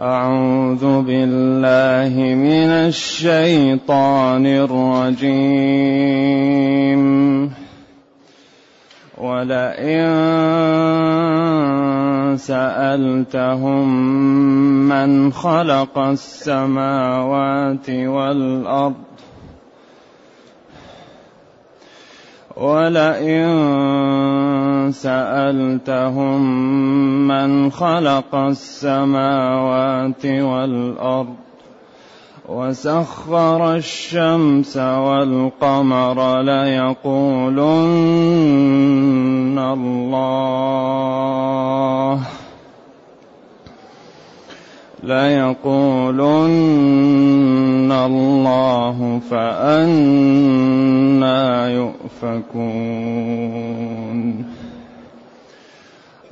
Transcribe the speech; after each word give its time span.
أعوذ 0.00 1.02
بالله 1.02 2.14
من 2.34 2.70
الشيطان 2.88 4.46
الرجيم. 4.46 5.80
ولئن 9.20 10.06
سألتهم 12.36 13.88
من 14.88 15.32
خلق 15.32 15.98
السماوات 15.98 17.90
والأرض 17.90 18.94
ولئن 22.56 23.46
سألتهم 24.90 26.40
من 27.28 27.70
خلق 27.70 28.34
السماوات 28.34 30.26
والأرض 30.26 31.36
وسخر 32.48 33.74
الشمس 33.74 34.76
والقمر 34.76 36.42
ليقولن 36.42 37.80
الله 39.58 40.60
ليقولن 45.02 46.60
الله 47.92 49.20
فأنا 49.30 50.40
يؤفكون 51.70 53.40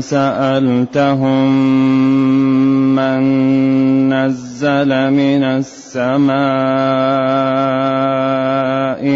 سألتهم 0.00 1.50
من 2.96 3.22
نزل 4.12 5.10
من 5.10 5.42
السماء 5.44 6.36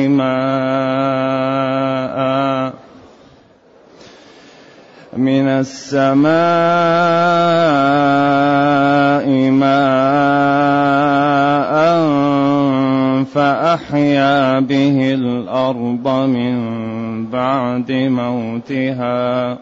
ماء 0.08 1.00
من 5.16 5.48
السماء 5.48 6.30
ماء 9.50 10.00
فأحيا 13.24 14.60
به 14.60 15.14
الأرض 15.14 16.08
من 16.08 16.56
بعد 17.26 17.92
موتها 17.92 19.58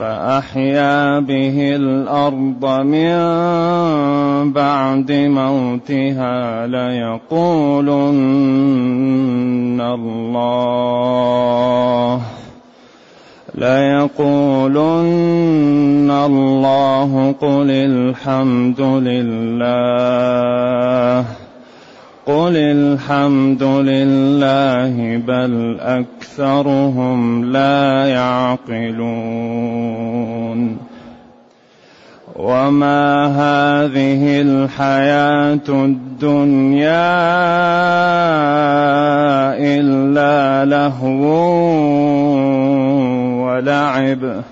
فأحيا 0.00 1.20
به 1.20 1.76
الأرض 1.76 2.64
من 2.84 3.12
بعد 4.52 5.12
موتها 5.12 6.66
ليقولن 6.66 8.20
الله 9.80 11.00
ليقولن 13.54 14.90
الله 16.10 17.34
قل 17.40 17.70
الحمد 17.70 18.80
لله. 18.80 20.20
قل 22.30 22.56
الحمد 22.56 23.62
لله 23.62 25.16
بل 25.26 25.76
اكثرهم 25.80 27.44
لا 27.44 28.06
يعقلون 28.06 29.40
وما 32.36 33.26
هذه 33.26 34.40
الحياة 34.40 35.68
الدنيا 35.68 37.10
الا 39.58 40.64
لهو 40.64 41.24
ولعب 43.44 44.42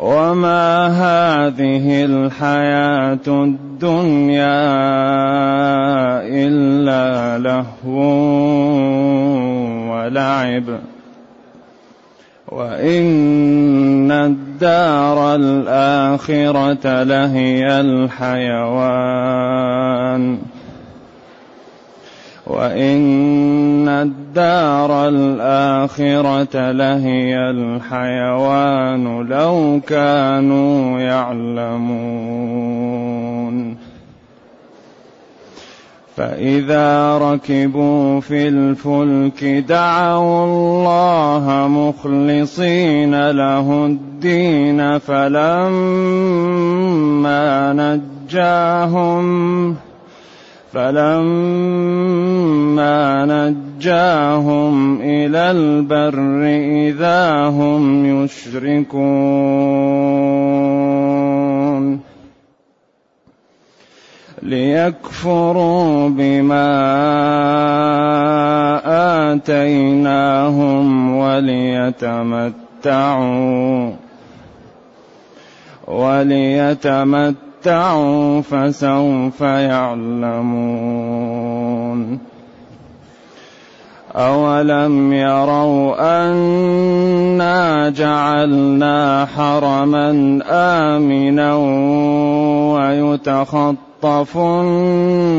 وما 0.00 0.86
هذه 0.86 2.04
الحياة 2.04 3.26
الدنيا 3.28 4.60
إلا 6.24 7.38
لهو 7.38 8.00
ولعب 9.92 10.64
وإن 12.48 14.10
الدار 14.10 15.34
الآخرة 15.34 17.02
لهي 17.02 17.80
الحيوان 17.80 19.20
وإن 22.46 23.88
الدار 24.30 25.08
الآخرة 25.08 26.70
لهي 26.70 27.50
الحيوان 27.50 29.26
لو 29.28 29.80
كانوا 29.86 31.00
يعلمون. 31.00 31.90
فإذا 36.16 37.18
ركبوا 37.18 38.20
في 38.20 38.48
الفلك 38.48 39.44
دعوا 39.44 40.44
الله 40.44 41.68
مخلصين 41.68 43.30
له 43.30 43.86
الدين 43.86 44.98
فلما 44.98 46.40
نجاهم 47.72 49.76
فلما 50.72 52.50
نجاهم 53.26 55.00
إلى 55.00 55.50
البر 55.50 56.42
إذا 56.88 57.34
هم 57.48 58.24
يشركون 58.24 59.50
ليكفروا 64.42 66.08
بما 66.08 66.70
آتيناهم 69.32 71.16
وليتمتعوا 71.16 72.50
وليتمتعوا 75.86 77.49
تمتعوا 77.62 78.40
فسوف 78.40 79.40
يعلمون 79.40 80.70
أولم 84.16 85.12
يروا 85.12 85.94
أنا 86.28 87.90
جعلنا 87.90 89.26
حرما 89.36 90.40
آمنا 90.50 91.54
ويتخطف 92.74 94.38
الناس 94.38 95.32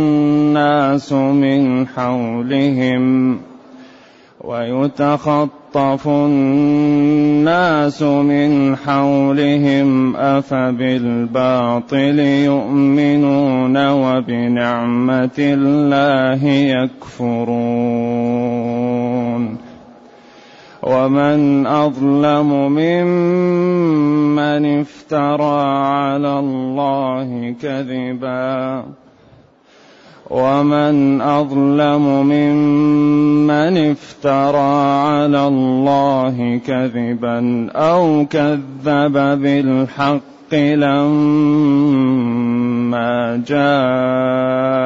من 1.13 1.87
حولهم 1.87 3.37
ويتخطف 4.43 6.07
الناس 6.07 8.03
من 8.03 8.75
حولهم 8.75 10.15
أفبالباطل 10.15 12.19
يؤمنون 12.19 13.87
وبنعمة 13.87 15.39
الله 15.39 16.45
يكفرون. 16.45 17.51
ومن 20.83 21.67
أظلم 21.67 22.71
ممن 22.71 24.79
افترى 24.79 25.77
على 25.77 26.39
الله 26.39 27.55
كذباً. 27.61 28.83
ومن 30.31 31.21
اظلم 31.21 32.23
ممن 32.23 33.91
افترى 33.91 34.71
على 35.07 35.47
الله 35.47 36.61
كذبا 36.67 37.67
أو 37.75 38.25
كذب 38.29 39.13
بالحق 39.41 40.53
لما 40.53 41.91
جاءه 43.47 44.81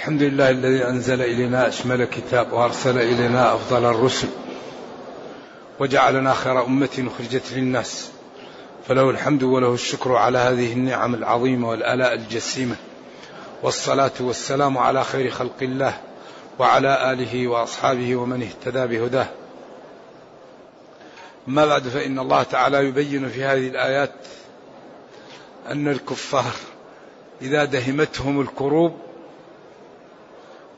الحمد 0.00 0.22
لله 0.22 0.50
الذي 0.50 0.86
أنزل 0.86 1.22
إلينا 1.22 1.68
أشمل 1.68 2.04
كتاب 2.04 2.52
وأرسل 2.52 2.98
إلينا 2.98 3.54
أفضل 3.54 3.84
الرسل 3.84 4.28
وجعلنا 5.80 6.34
خير 6.34 6.64
أمة 6.64 7.08
أخرجت 7.14 7.52
للناس 7.52 8.10
فله 8.88 9.10
الحمد 9.10 9.42
وله 9.42 9.74
الشكر 9.74 10.16
على 10.16 10.38
هذه 10.38 10.72
النعم 10.72 11.14
العظيمة 11.14 11.68
والآلاء 11.68 12.14
الجسيمة 12.14 12.76
والصلاة 13.62 14.10
والسلام 14.20 14.78
على 14.78 15.04
خير 15.04 15.30
خلق 15.30 15.62
الله 15.62 15.94
وعلى 16.58 17.12
آله 17.12 17.48
وأصحابه 17.48 18.16
ومن 18.16 18.42
اهتدى 18.42 18.86
بهداه. 18.86 19.26
اما 21.48 21.66
بعد 21.66 21.82
فإن 21.82 22.18
الله 22.18 22.42
تعالى 22.42 22.78
يبين 22.78 23.28
في 23.28 23.44
هذه 23.44 23.68
الآيات 23.68 24.14
أن 25.70 25.88
الكفار 25.88 26.52
إذا 27.42 27.64
دهمتهم 27.64 28.40
الكروب 28.40 29.09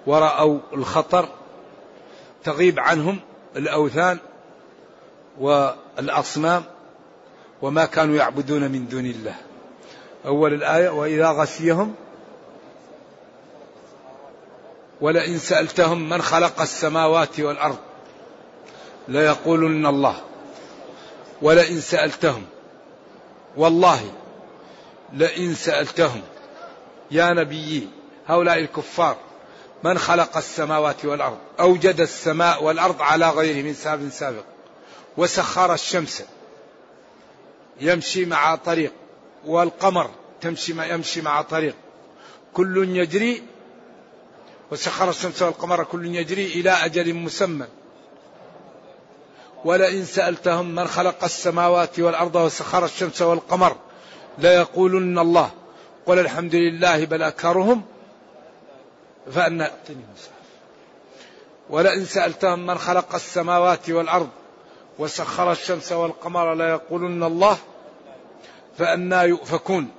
ورأوا 0.07 0.59
الخطر 0.73 1.29
تغيب 2.45 2.81
عنهم 2.81 3.21
الأوثان 3.57 4.19
والأصنام 5.41 6.65
وما 7.63 7.85
كانوا 7.85 8.17
يعبدون 8.17 8.71
من 8.71 8.89
دون 8.89 9.07
الله. 9.07 9.35
أول 10.27 10.55
الآية 10.55 10.89
وإذا 10.89 11.29
غشيهم 11.31 11.95
ولئن 15.01 15.39
سألتهم 15.39 16.09
من 16.09 16.23
خلق 16.23 16.61
السماوات 16.61 17.41
والأرض 17.41 17.79
ليقولن 19.09 19.87
الله. 19.87 20.17
ولئن 21.43 21.81
سألتهم 21.81 22.43
والله 23.57 24.01
لئن 25.13 25.55
سألتهم 25.55 26.23
يا 27.11 27.33
نبيي 27.33 27.89
هؤلاء 28.27 28.59
الكفار 28.59 29.17
من 29.85 29.99
خلق 29.99 30.37
السماوات 30.37 31.05
والأرض 31.05 31.39
أوجد 31.61 32.01
السماء 32.01 32.65
والأرض 32.65 33.03
على 33.03 33.31
غيره 33.31 33.63
من 33.63 33.75
سابق 33.75 34.09
سابق 34.09 34.45
وسخر 35.17 35.75
الشمس 35.75 36.23
يمشي 37.81 38.25
مع 38.25 38.55
طريق 38.55 38.93
والقمر 39.47 40.11
تمشي 40.41 40.95
يمشي 40.95 41.21
مع 41.21 41.43
طريق. 41.43 41.75
كل 42.53 42.97
يجري 42.97 43.43
وسخر 44.71 45.11
الشمس 45.11 45.43
والقمر 45.43 45.85
كل 45.85 46.15
يجري 46.15 46.47
إلى 46.47 46.71
أجل 46.71 47.15
مسمى. 47.15 47.67
ولئن 49.65 50.05
سألتهم 50.05 50.75
من 50.75 50.87
خلق 50.87 51.25
السماوات 51.25 52.01
والأرض 52.01 52.37
وسخر 52.37 52.85
الشمس 52.85 53.23
والقمر 53.23 53.77
ليقولن 54.39 55.19
الله. 55.19 55.51
قل 56.07 56.19
الحمد 56.19 56.55
لله 56.55 57.05
بل 57.05 57.23
أكثرهم 57.23 57.83
فأنا 59.31 59.71
ولئن 61.71 62.05
سألتهم 62.05 62.67
من 62.67 62.79
خلق 62.79 63.15
السماوات 63.15 63.91
والأرض 63.91 64.29
وسخر 64.99 65.53
الشمس 65.53 65.93
والقمر 65.93 66.55
ليقولن 66.55 67.23
الله 67.23 67.59
فأنا 68.79 69.23
يؤفكون. 69.23 69.91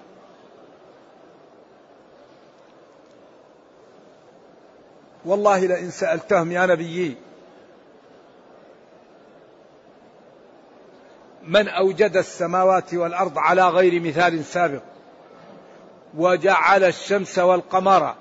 والله 5.25 5.65
لئن 5.65 5.91
سألتهم 5.91 6.51
يا 6.51 6.65
نبيي 6.65 7.15
من 11.43 11.67
أوجد 11.67 12.17
السماوات 12.17 12.93
والأرض 12.93 13.37
على 13.37 13.69
غير 13.69 14.01
مثال 14.01 14.45
سابق؟ 14.45 14.81
وجعل 16.17 16.83
الشمس 16.83 17.39
والقمر 17.39 18.15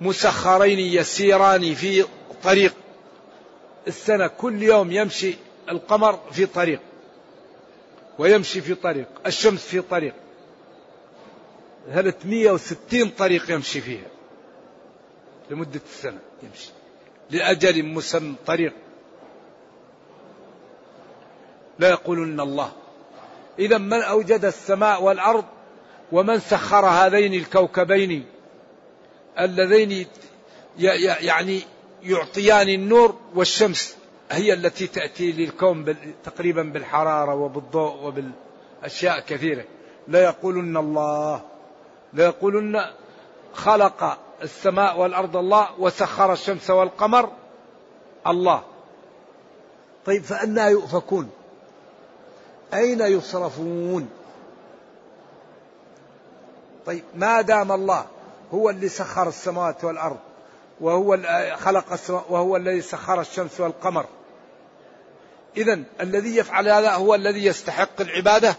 مسخرين 0.00 0.78
يسيران 0.78 1.74
في 1.74 2.04
طريق. 2.42 2.74
السنة 3.86 4.26
كل 4.26 4.62
يوم 4.62 4.92
يمشي 4.92 5.34
القمر 5.70 6.20
في 6.32 6.46
طريق 6.46 6.80
ويمشي 8.18 8.60
في 8.60 8.74
طريق 8.74 9.06
الشمس 9.26 9.66
في 9.66 9.80
طريق. 9.80 10.14
360 11.92 13.08
طريق 13.08 13.50
يمشي 13.50 13.80
فيها 13.80 14.08
لمدة 15.50 15.80
السنة 15.86 16.18
يمشي 16.42 16.70
لأجل 17.30 17.84
مسمى 17.84 18.34
طريق. 18.46 18.72
لا 21.78 21.90
يقولن 21.90 22.40
الله. 22.40 22.72
إذا 23.58 23.78
من 23.78 24.02
أوجد 24.02 24.44
السماء 24.44 25.02
والأرض 25.02 25.44
ومن 26.12 26.40
سخر 26.40 26.86
هذين 26.86 27.34
الكوكبين 27.34 28.24
اللذين 29.40 30.06
يعني 30.78 31.62
يعطيان 32.02 32.68
النور 32.68 33.14
والشمس 33.34 33.96
هي 34.30 34.52
التي 34.52 34.86
تأتي 34.86 35.32
للكون 35.32 35.96
تقريبا 36.24 36.62
بالحرارة 36.62 37.34
وبالضوء 37.34 37.96
وبالأشياء 38.02 39.20
كثيرة. 39.20 39.64
لا 40.08 40.24
يقولن 40.24 40.76
الله 40.76 41.42
لا 42.12 42.24
يقولن 42.24 42.84
خلق 43.54 44.18
السماء 44.42 44.98
والأرض 44.98 45.36
الله 45.36 45.80
وسخر 45.80 46.32
الشمس 46.32 46.70
والقمر 46.70 47.32
الله. 48.26 48.62
طيب 50.06 50.22
فأنا 50.22 50.68
يؤفكون؟ 50.68 51.30
أين 52.74 53.00
يصرفون؟ 53.00 54.08
طيب 56.86 57.02
ما 57.14 57.40
دام 57.40 57.72
الله؟ 57.72 58.06
هو 58.54 58.70
اللي 58.70 58.88
سخر 58.88 59.28
السماوات 59.28 59.84
والأرض 59.84 60.18
وهو 60.80 61.18
خلق 61.56 61.98
وهو 62.08 62.56
الذي 62.56 62.80
سخر 62.80 63.20
الشمس 63.20 63.60
والقمر. 63.60 64.06
إذا 65.56 65.82
الذي 66.00 66.36
يفعل 66.36 66.68
هذا 66.68 66.90
هو 66.90 67.14
الذي 67.14 67.44
يستحق 67.44 68.00
العبادة. 68.00 68.56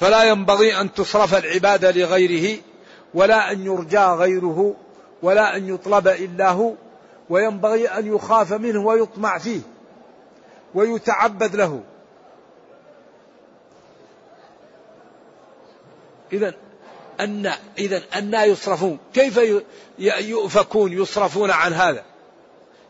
فلا 0.00 0.24
ينبغي 0.24 0.80
أن 0.80 0.94
تصرف 0.94 1.34
العبادة 1.34 1.90
لغيره 1.90 2.58
ولا 3.14 3.52
أن 3.52 3.66
يرجى 3.66 3.98
غيره 3.98 4.74
ولا 5.22 5.56
أن 5.56 5.74
يطلب 5.74 6.08
إلا 6.08 6.50
هو. 6.50 6.72
وينبغي 7.30 7.88
أن 7.88 8.14
يخاف 8.14 8.52
منه 8.52 8.86
ويطمع 8.86 9.38
فيه 9.38 9.60
ويتعبد 10.74 11.56
له. 11.56 11.80
إذا 16.32 16.54
أن 17.20 17.52
إذا 17.78 18.02
أن 18.18 18.34
يصرفون. 18.34 18.98
كيف 19.14 19.40
يؤفكون 19.98 20.92
يصرفون 20.92 21.50
عن 21.50 21.72
هذا؟ 21.72 22.04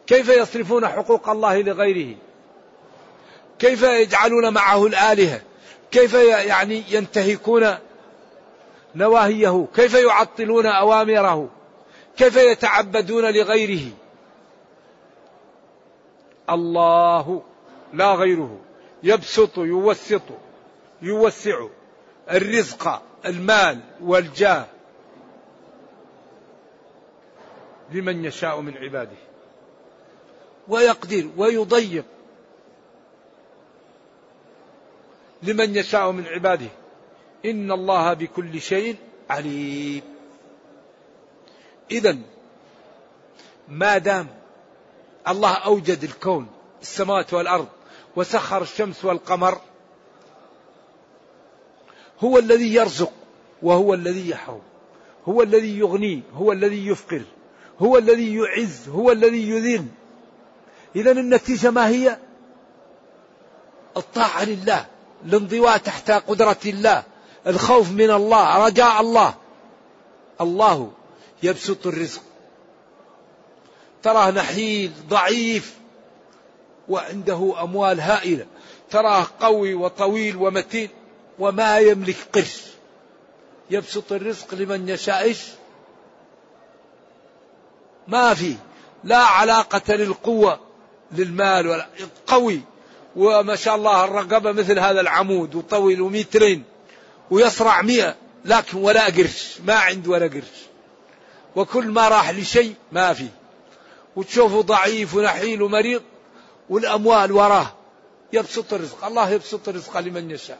كيف 0.07 0.29
يصرفون 0.29 0.89
حقوق 0.89 1.29
الله 1.29 1.63
لغيره؟ 1.63 2.17
كيف 3.59 3.83
يجعلون 3.83 4.53
معه 4.53 4.87
الآلهة؟ 4.87 5.41
كيف 5.91 6.15
يعني 6.15 6.83
ينتهكون 6.91 7.75
نواهيه؟ 8.95 9.67
كيف 9.75 9.95
يعطلون 9.95 10.67
أوامره؟ 10.67 11.49
كيف 12.17 12.37
يتعبدون 12.37 13.25
لغيره؟ 13.25 13.93
الله 16.51 17.43
لا 17.93 18.15
غيره. 18.15 18.59
يبسط 19.03 19.59
يوسط 19.59 20.23
يوسع 21.03 21.67
الرزق. 22.31 23.03
المال 23.27 23.81
والجاه 24.01 24.67
لمن 27.91 28.25
يشاء 28.25 28.61
من 28.61 28.77
عباده. 28.77 29.17
ويقدر 30.69 31.31
ويضيق 31.37 32.05
لمن 35.43 35.77
يشاء 35.77 36.11
من 36.11 36.27
عباده. 36.27 36.69
إن 37.45 37.73
الله 37.73 38.13
بكل 38.13 38.61
شيء 38.61 38.97
عليم. 39.31 40.03
إذا 41.91 42.19
ما 43.69 43.99
دام 43.99 44.27
الله 45.29 45.55
أوجد 45.55 46.05
الكون 46.05 46.47
السماوات 46.83 47.35
والأرض 47.35 47.69
وسخر 48.17 48.63
الشمس 48.63 49.05
والقمر 49.05 49.61
هو 52.21 52.39
الذي 52.39 52.75
يرزق 52.75 53.13
وهو 53.63 53.95
الذي 53.95 54.31
يحرم 54.31 54.63
هو 55.29 55.43
الذي 55.43 55.79
يغني 55.79 56.23
هو 56.35 56.53
الذي 56.53 56.87
يفقر 56.87 57.23
هو 57.79 57.99
الذي 57.99 58.35
يعز 58.35 58.89
هو 58.89 59.13
الذي 59.13 59.51
يذل. 59.51 59.87
إذا 60.97 61.11
النتيجة 61.11 61.71
ما 61.71 61.89
هي؟ 61.89 62.19
الطاعة 63.97 64.45
لله 64.45 64.87
الانضواء 65.25 65.77
تحت 65.77 66.11
قدرة 66.11 66.57
الله 66.67 67.03
الخوف 67.47 67.91
من 67.91 68.11
الله 68.11 68.67
رجاء 68.67 69.01
الله. 69.01 69.35
الله 70.41 70.91
يبسط 71.43 71.87
الرزق. 71.87 72.23
تراه 74.03 74.31
نحيل 74.31 74.93
ضعيف 75.09 75.75
وعنده 76.89 77.55
أموال 77.63 78.01
هائلة. 78.01 78.47
تراه 78.91 79.27
قوي 79.41 79.75
وطويل 79.75 80.37
ومتين 80.37 80.89
وما 81.39 81.79
يملك 81.79 82.17
قرش. 82.33 82.66
يبسط 83.71 84.13
الرزق 84.13 84.55
لمن 84.55 84.89
يشاء 84.89 85.23
إيش؟ 85.23 85.39
ما 88.09 88.35
في. 88.35 88.55
لا 89.05 89.19
علاقة 89.19 89.95
للقوة 89.95 90.61
للمال 91.13 91.67
ولا. 91.67 91.87
قوي. 92.27 92.61
وما 93.17 93.57
شاء 93.57 93.75
الله 93.77 94.05
الرقبة 94.05 94.53
مثل 94.53 94.79
هذا 94.79 95.01
العمود 95.01 95.55
وطويل 95.55 96.01
ومترين 96.01 96.65
ويصرع 97.31 97.83
مئة 97.83 98.15
لكن 98.45 98.79
ولا 98.79 99.05
قرش. 99.05 99.59
ما 99.65 99.75
عنده 99.75 100.11
ولا 100.11 100.27
قرش. 100.27 100.67
وكل 101.57 101.87
ما 101.87 102.09
راح 102.09 102.31
لشيء 102.31 102.75
ما 102.93 103.13
في. 103.13 103.29
وتشوفه 104.17 104.61
ضعيف 104.61 105.15
ونحيل 105.15 105.63
ومريض 105.63 106.03
والأموال 106.71 107.33
وراه. 107.33 107.73
يبسط 108.33 108.73
الرزق. 108.73 109.05
الله 109.05 109.31
يبسط 109.31 109.69
الرزق 109.69 109.99
لمن 109.99 110.31
يشاء 110.31 110.59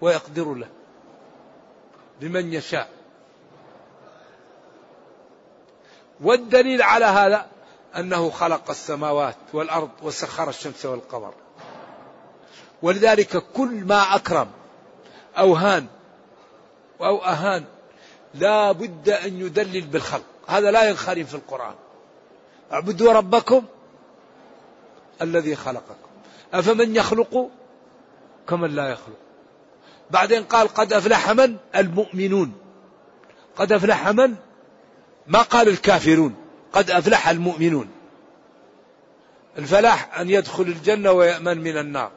ويقدر 0.00 0.54
له. 0.54 0.68
لمن 2.20 2.52
يشاء. 2.52 2.88
والدليل 6.20 6.82
على 6.82 7.04
هذا 7.04 7.46
أنه 7.96 8.30
خلق 8.30 8.70
السماوات 8.70 9.36
والأرض 9.52 9.90
وسخر 10.02 10.48
الشمس 10.48 10.86
والقمر. 10.86 11.34
ولذلك 12.82 13.36
كل 13.36 13.84
ما 13.84 14.14
أكرم 14.14 14.50
أو 15.38 15.52
هان 15.54 15.86
أو 17.00 17.24
أهان 17.24 17.64
لا 18.34 18.72
بد 18.72 19.08
أن 19.08 19.40
يدلل 19.40 19.80
بالخلق. 19.80 20.24
هذا 20.46 20.70
لا 20.70 20.88
ينخرم 20.88 21.24
في 21.24 21.34
القرآن. 21.34 21.74
اعبدوا 22.72 23.12
ربكم 23.12 23.64
الذي 25.22 25.56
خلقكم. 25.56 26.10
أفمن 26.54 26.96
يخلق 26.96 27.50
كمن 28.48 28.74
لا 28.74 28.88
يخلق. 28.88 29.23
بعدين 30.10 30.42
قال 30.42 30.68
قد 30.68 30.92
أفلح 30.92 31.30
من؟ 31.30 31.56
المؤمنون. 31.76 32.52
قد 33.56 33.72
أفلح 33.72 34.08
من؟ 34.08 34.34
ما 35.26 35.42
قال 35.42 35.68
الكافرون. 35.68 36.34
قد 36.72 36.90
أفلح 36.90 37.28
المؤمنون. 37.28 37.88
الفلاح 39.58 40.18
أن 40.18 40.30
يدخل 40.30 40.62
الجنة 40.62 41.12
ويأمن 41.12 41.58
من 41.58 41.78
النار. 41.78 42.10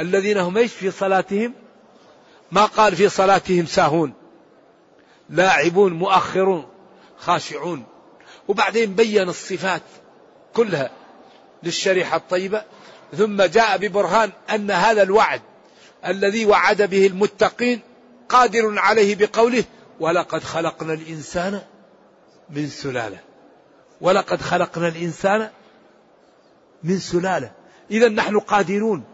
الذين 0.00 0.38
هم 0.38 0.56
إيش 0.56 0.72
في 0.72 0.90
صلاتهم؟ 0.90 1.54
ما 2.52 2.64
قال 2.64 2.96
في 2.96 3.08
صلاتهم 3.08 3.66
ساهون. 3.66 4.12
لاعبون 5.30 5.92
مؤخرون 5.92 6.68
خاشعون. 7.18 7.84
وبعدين 8.48 8.94
بين 8.94 9.28
الصفات 9.28 9.82
كلها 10.54 10.90
للشريحة 11.62 12.16
الطيبة. 12.16 12.62
ثم 13.16 13.42
جاء 13.42 13.76
ببرهان 13.76 14.30
أن 14.54 14.70
هذا 14.70 15.02
الوعد 15.02 15.40
الذي 16.06 16.46
وعد 16.46 16.82
به 16.82 17.06
المتقين 17.06 17.80
قادر 18.28 18.78
عليه 18.78 19.16
بقوله 19.16 19.64
ولقد 20.00 20.44
خلقنا 20.44 20.92
الإنسان 20.92 21.60
من 22.50 22.68
سلالة. 22.68 23.18
ولقد 24.00 24.40
خلقنا 24.40 24.88
الإنسان 24.88 25.50
من 26.82 26.98
سلالة. 26.98 27.52
إذا 27.90 28.08
نحن 28.08 28.38
قادرون. 28.38 29.04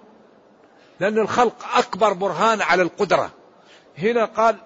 لأن 1.01 1.19
الخلق 1.19 1.67
أكبر 1.75 2.13
برهان 2.13 2.63
على 2.63 2.83
القدرة. 2.83 3.31
هنا 3.99 4.25
قال 4.25 4.57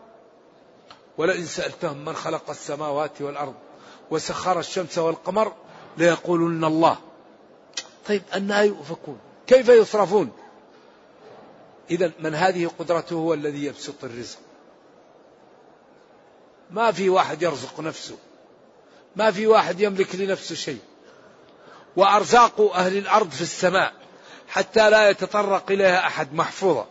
ولئن 1.18 1.44
سألتهم 1.44 2.04
من 2.04 2.14
خلق 2.14 2.50
السماوات 2.50 3.23
والأرض 3.23 3.54
وسخر 4.11 4.58
الشمس 4.58 4.99
والقمر 4.99 5.52
ليقولن 5.96 6.64
الله. 6.64 6.96
طيب 8.08 8.23
أنا 8.35 8.62
يؤفكون. 8.62 9.18
كيف 9.46 9.68
يصرفون؟ 9.68 10.30
إذا 11.90 12.12
من 12.21 12.35
هذه 12.35 12.71
قدرته 12.78 13.14
هو 13.14 13.35
الذي 13.35 13.64
يبسط 13.64 14.05
الرزق. 14.05 14.38
ما 16.71 16.93
في 16.93 17.09
واحد 17.09 17.43
يرزق 17.43 17.81
نفسه. 17.81 18.16
ما 19.16 19.31
في 19.31 19.47
واحد 19.47 19.81
يملك 19.81 20.14
لنفسه 20.14 20.55
شيء. 20.55 20.81
وأرزاق 21.97 22.61
أهل 22.61 22.97
الأرض 22.97 23.31
في 23.31 23.43
السماء 23.43 23.93
حتى 24.49 24.90
لا 24.90 25.11
يتطرق 25.11 25.71
إليها 25.71 26.07
أحد 26.07 26.35
محفوظة. 26.35 26.87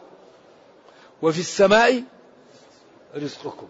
وفي 1.22 1.40
السماء 1.40 2.04
رزقكم. 3.16 3.68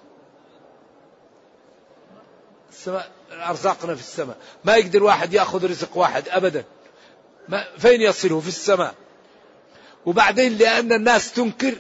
السماء 2.71 3.11
أرزاقنا 3.31 3.95
في 3.95 4.01
السماء. 4.01 4.37
ما 4.63 4.75
يقدر 4.75 5.03
واحد 5.03 5.33
يأخذ 5.33 5.69
رزق 5.69 5.97
واحد 5.97 6.29
أبدا. 6.29 6.63
ما 7.49 7.65
فين 7.77 8.01
يصله؟ 8.01 8.39
في 8.39 8.47
السماء. 8.47 8.95
وبعدين 10.05 10.57
لأن 10.57 10.93
الناس 10.93 11.33
تنكر 11.33 11.75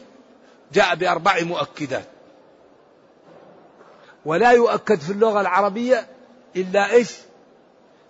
جاء 0.73 0.95
بأربع 0.95 1.41
مؤكدات. 1.41 2.05
ولا 4.25 4.51
يؤكد 4.51 4.99
في 4.99 5.11
اللغة 5.11 5.41
العربية 5.41 6.07
إلا 6.55 6.91
إيش؟ 6.91 7.11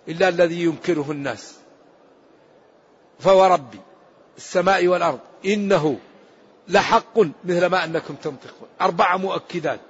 إلا 0.08 0.28
الذي 0.28 0.62
ينكره 0.62 1.10
الناس. 1.10 1.54
فوربي 3.20 3.80
السماء 4.36 4.86
والأرض 4.86 5.18
إنه 5.46 5.98
لحق 6.68 7.18
مثل 7.44 7.66
ما 7.66 7.84
أنكم 7.84 8.14
تنطقون. 8.14 8.68
أربع 8.80 9.16
مؤكدات. 9.16 9.80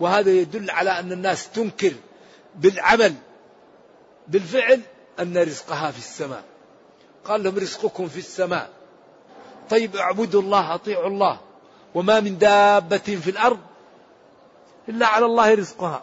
وهذا 0.00 0.30
يدل 0.30 0.70
على 0.70 0.90
أن 0.90 1.12
الناس 1.12 1.50
تنكر 1.50 1.92
بالعمل 2.54 3.14
بالفعل 4.28 4.80
أن 5.20 5.38
رزقها 5.38 5.90
في 5.90 5.98
السماء. 5.98 6.42
قال 7.24 7.42
لهم 7.42 7.58
رزقكم 7.58 8.08
في 8.08 8.18
السماء. 8.18 8.70
طيب 9.70 9.96
اعبدوا 9.96 10.42
الله 10.42 10.74
أطيعوا 10.74 11.06
الله. 11.06 11.40
وما 11.94 12.20
من 12.20 12.38
دابة 12.38 12.98
في 12.98 13.30
الأرض 13.30 13.60
إلا 14.88 15.06
على 15.06 15.26
الله 15.26 15.54
رزقها. 15.54 16.02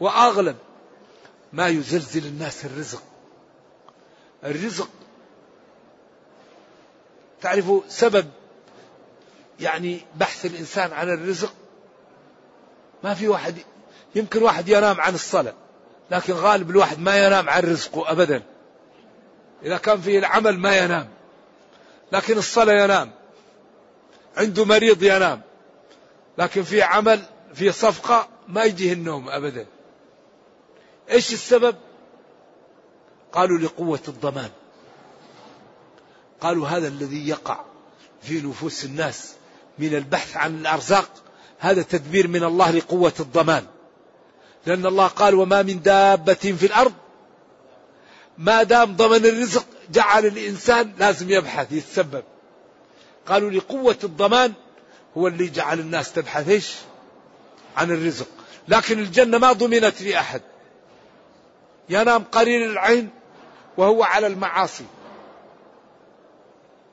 وأغلب 0.00 0.56
ما 1.52 1.68
يزلزل 1.68 2.26
الناس 2.26 2.64
الرزق. 2.64 3.02
الرزق 4.44 4.88
تعرفوا 7.40 7.80
سبب 7.88 8.26
يعني 9.60 10.00
بحث 10.16 10.46
الإنسان 10.46 10.92
عن 10.92 11.08
الرزق؟ 11.08 11.54
ما 13.04 13.14
في 13.14 13.28
واحد 13.28 13.54
يمكن 14.14 14.42
واحد 14.42 14.68
ينام 14.68 15.00
عن 15.00 15.14
الصلاة 15.14 15.54
لكن 16.10 16.32
غالب 16.32 16.70
الواحد 16.70 16.98
ما 16.98 17.26
ينام 17.26 17.48
عن 17.48 17.62
رزقه 17.62 18.10
أبدا. 18.10 18.42
إذا 19.66 19.76
كان 19.76 20.00
فيه 20.00 20.18
العمل 20.18 20.58
ما 20.58 20.76
ينام. 20.76 21.08
لكن 22.12 22.38
الصلاة 22.38 22.84
ينام. 22.84 23.12
عنده 24.36 24.64
مريض 24.64 25.02
ينام. 25.02 25.42
لكن 26.38 26.62
في 26.62 26.82
عمل 26.82 27.22
في 27.54 27.72
صفقة 27.72 28.28
ما 28.48 28.64
يجيه 28.64 28.92
النوم 28.92 29.28
أبدا. 29.28 29.66
إيش 31.10 31.32
السبب؟ 31.32 31.76
قالوا 33.32 33.58
لقوة 33.58 34.00
الضمان. 34.08 34.50
قالوا 36.40 36.68
هذا 36.68 36.88
الذي 36.88 37.28
يقع 37.28 37.64
في 38.22 38.40
نفوس 38.40 38.84
الناس 38.84 39.34
من 39.78 39.94
البحث 39.94 40.36
عن 40.36 40.58
الأرزاق 40.58 41.10
هذا 41.58 41.82
تدبير 41.82 42.28
من 42.28 42.44
الله 42.44 42.70
لقوة 42.70 43.14
الضمان. 43.20 43.66
لأن 44.66 44.86
الله 44.86 45.06
قال 45.06 45.34
وما 45.34 45.62
من 45.62 45.82
دابة 45.82 46.34
في 46.34 46.66
الأرض 46.66 46.92
ما 48.38 48.62
دام 48.62 48.96
ضمن 48.96 49.26
الرزق 49.26 49.66
جعل 49.90 50.26
الإنسان 50.26 50.92
لازم 50.98 51.30
يبحث 51.30 51.72
يتسبب. 51.72 52.24
قالوا 53.26 53.50
لقوة 53.50 53.96
الضمان 54.04 54.52
هو 55.16 55.28
اللي 55.28 55.48
جعل 55.48 55.80
الناس 55.80 56.12
تبحث 56.12 56.48
إيش؟ 56.48 56.74
عن 57.76 57.90
الرزق. 57.90 58.26
لكن 58.68 58.98
الجنة 58.98 59.38
ما 59.38 59.52
ضمنت 59.52 60.02
لأحد. 60.02 60.42
ينام 61.88 62.24
قرير 62.24 62.70
العين 62.70 63.10
وهو 63.76 64.02
على 64.02 64.26
المعاصي. 64.26 64.84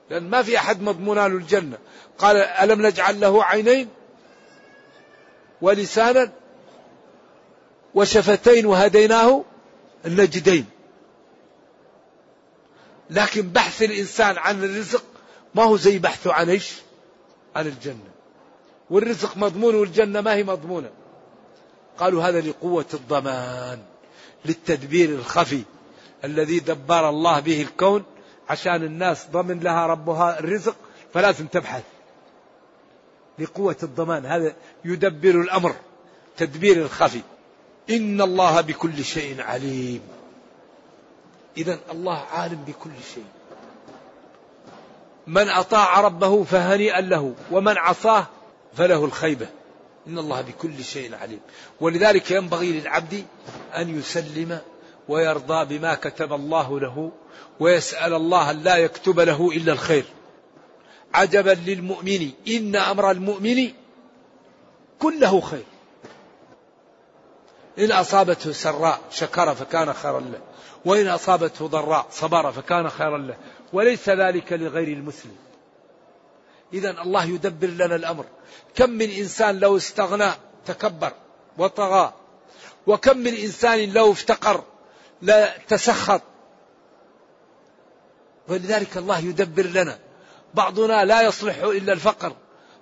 لأن 0.10 0.30
ما 0.30 0.42
في 0.42 0.58
أحد 0.58 0.82
مضمون 0.82 1.18
له 1.18 1.26
الجنة. 1.26 1.78
قال 2.18 2.38
ألم 2.38 2.86
نجعل 2.86 3.20
له 3.20 3.44
عينين 3.44 3.90
ولسانا 5.62 6.32
وشفتين 7.96 8.66
وهديناه 8.66 9.44
النجدين. 10.06 10.66
لكن 13.10 13.42
بحث 13.42 13.84
الإنسان 13.84 14.38
عن 14.38 14.64
الرزق 14.64 15.04
ما 15.56 15.64
هو 15.64 15.78
زي 15.78 16.00
بحثه 16.00 16.34
عن 16.34 16.50
إيش؟ 16.50 16.74
عن 17.56 17.68
الجنة. 17.68 18.14
والرزق 18.90 19.38
مضمون 19.38 19.76
والجنة 19.76 20.22
ما 20.22 20.34
هي 20.34 20.44
مضمونة. 20.44 20.90
قالوا 21.98 22.24
هذا 22.24 22.42
لقوة 22.42 22.86
الضمان 22.94 23.80
للتدبير 24.46 25.10
الخفي 25.10 25.64
الذي 26.24 26.60
دبر 26.60 27.10
الله 27.10 27.40
به 27.40 27.62
الكون 27.62 28.04
عشان 28.50 28.84
الناس 28.84 29.28
ضمن 29.32 29.60
لها 29.60 29.88
ربها 29.88 30.40
الرزق 30.40 30.76
فلازم 31.14 31.46
تبحث 31.46 31.84
لقوة 33.40 33.78
الضمان 33.84 34.26
هذا 34.26 34.56
يدبر 34.86 35.42
الأمر 35.42 35.76
تدبير 36.38 36.82
الخفي. 36.82 37.22
إن 37.90 38.22
الله 38.22 38.62
بكل 38.62 39.04
شيء 39.04 39.42
عليم. 39.42 40.02
إذا 41.58 41.80
الله 41.92 42.18
عالم 42.18 42.64
بكل 42.68 42.92
شيء. 43.14 43.26
من 45.28 45.50
أطاع 45.50 46.02
ربه 46.02 46.44
فهنيئا 46.44 47.02
له 47.02 47.36
ومن 47.52 47.78
عصاه 47.78 48.26
فله 48.74 49.06
الخيبة. 49.06 49.48
إن 50.08 50.18
الله 50.18 50.42
بكل 50.42 50.84
شيء 50.84 51.16
عليم. 51.16 51.40
ولذلك 51.82 52.32
ينبغي 52.32 52.80
للعبد 52.80 53.26
أن 53.76 54.00
يسلم 54.00 54.60
ويرضى 55.10 55.78
بما 55.78 55.96
كتب 55.96 56.34
الله 56.34 56.80
له 56.80 57.12
ويسأل 57.60 58.14
الله 58.14 58.52
أن 58.52 58.64
لا 58.64 58.76
يكتب 58.76 59.20
له 59.20 59.52
إلا 59.52 59.74
الخير. 59.74 60.06
عجبا 61.14 61.58
للمؤمن 61.66 62.32
إن 62.48 62.76
أمر 62.76 63.12
المؤمن 63.12 63.70
كله 65.00 65.42
خير. 65.42 65.64
إن 67.80 67.92
أصابته 67.92 68.52
سراء 68.52 69.00
شكر 69.12 69.56
فكان 69.56 69.94
خيرا 69.94 70.20
له. 70.20 70.40
وإن 70.86 71.08
أصابته 71.08 71.68
ضراء 71.68 72.08
صبر 72.12 72.52
فكان 72.52 72.90
خيرا 72.90 73.18
له. 73.18 73.38
وليس 73.74 74.10
ذلك 74.10 74.54
لغير 74.54 74.88
المسلم. 74.88 75.36
إذا 76.74 76.90
الله 76.90 77.26
يدبر 77.26 77.68
لنا 77.68 77.96
الأمر. 77.96 78.26
كم 78.76 78.90
من 78.90 79.10
إنسان 79.10 79.60
لو 79.60 79.78
استغنى 79.78 80.32
تكبر 80.66 81.12
وطغى. 81.58 82.14
وكم 82.88 83.18
من 83.18 83.34
إنسان 83.36 83.94
لو 83.94 84.12
افتقر 84.12 84.64
لا 85.22 85.58
تسخط. 85.58 86.22
ولذلك 88.48 88.98
الله 88.98 89.20
يدبر 89.20 89.66
لنا. 89.66 90.00
بعضنا 90.54 91.06
لا 91.06 91.22
يصلح 91.22 91.58
إلا 91.58 91.94
الفقر 91.94 92.34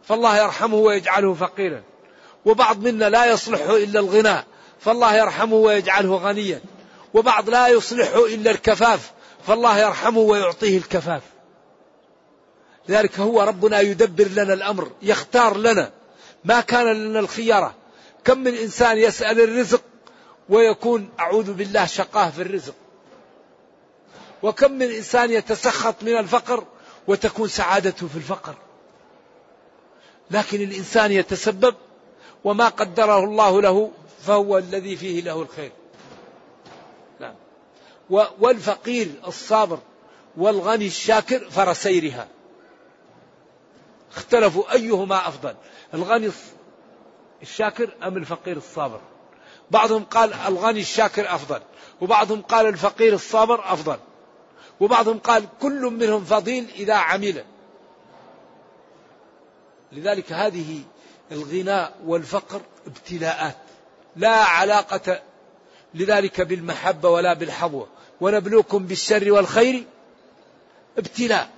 فالله 0.04 0.38
يرحمه 0.38 0.76
ويجعله 0.76 1.34
فقيرا. 1.34 1.84
وبعض 2.46 2.78
منا 2.78 3.10
لا 3.10 3.26
يصلح 3.26 3.62
إلا 3.62 4.00
الغنى 4.00 4.46
فالله 4.82 5.16
يرحمه 5.16 5.56
ويجعله 5.56 6.16
غنيا. 6.16 6.62
وبعض 7.14 7.50
لا 7.50 7.68
يصلح 7.68 8.14
إلا 8.16 8.52
الكفاف. 8.52 9.12
فالله 9.48 9.80
يرحمه 9.80 10.20
ويعطيه 10.20 10.78
الكفاف. 10.78 11.22
لذلك 12.90 13.20
هو 13.20 13.42
ربنا 13.42 13.80
يدبر 13.80 14.28
لنا 14.28 14.54
الأمر 14.54 14.92
يختار 15.02 15.58
لنا 15.58 15.92
ما 16.46 16.62
كان 16.62 16.94
لنا 16.94 17.20
الخيارة. 17.20 17.76
كم 18.24 18.38
من 18.38 18.56
إنسان 18.56 18.98
يسأل 18.98 19.42
الرزق 19.42 19.82
ويكون 20.50 21.10
أعوذ 21.20 21.54
بالله 21.54 21.86
شقاه 21.86 22.30
في 22.30 22.42
الرزق. 22.42 22.76
وكم 24.44 24.72
من 24.72 24.92
إنسان 24.92 25.32
يتسخط 25.32 25.96
من 26.02 26.18
الفقر 26.18 26.64
وتكون 27.08 27.48
سعادته 27.48 28.08
في 28.08 28.16
الفقر. 28.16 28.56
لكن 30.32 30.62
الإنسان 30.62 31.12
يتسبب 31.12 31.76
وما 32.44 32.68
قدره 32.68 33.24
الله 33.24 33.62
له 33.62 33.92
فهو 34.26 34.58
الذي 34.58 34.96
فيه 34.96 35.22
له 35.22 35.42
الخير. 35.42 35.72
نعم. 37.20 37.36
والفقير 38.40 39.12
الصابر 39.28 39.80
والغني 40.38 40.88
الشاكر 40.88 41.50
فرسيرها. 41.50 42.28
اختلفوا 44.16 44.74
أيهما 44.74 45.28
أفضل 45.28 45.56
الغني 45.94 46.32
الشاكر 47.42 47.90
أم 48.04 48.18
الفقير 48.18 48.58
الصابر؟ 48.58 49.02
بعضهم 49.72 50.04
قال 50.04 50.34
الغني 50.34 50.80
الشاكر 50.80 51.36
أفضل 51.36 51.62
وبعضهم 52.02 52.42
قال 52.42 52.66
الفقير 52.66 53.14
الصابر 53.14 53.74
أفضل 53.74 53.98
وبعضهم 54.80 55.20
قال 55.20 55.46
كل 55.62 55.82
منهم 55.82 56.26
فضيل 56.26 56.70
إذا 56.76 56.94
عمل. 56.94 57.44
لذلك 59.92 60.32
هذه 60.32 60.82
الغناء 61.32 61.98
والفقر 62.06 62.62
ابتلاءات. 62.88 63.58
لا 64.16 64.44
علاقة 64.44 65.22
لذلك 65.94 66.42
بالمحبة 66.42 67.10
ولا 67.10 67.34
بالحظوة. 67.34 67.88
ونبلوكم 68.22 68.86
بالشر 68.86 69.32
والخير 69.32 69.84
ابتلاء. 70.98 71.50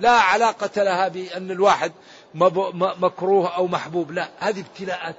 لا 0.00 0.10
علاقة 0.10 0.82
لها 0.82 1.08
بأن 1.08 1.50
الواحد 1.50 1.92
مكروه 2.34 3.56
أو 3.56 3.66
محبوب. 3.66 4.12
لا 4.12 4.28
هذه 4.38 4.60
ابتلاءات. 4.60 5.16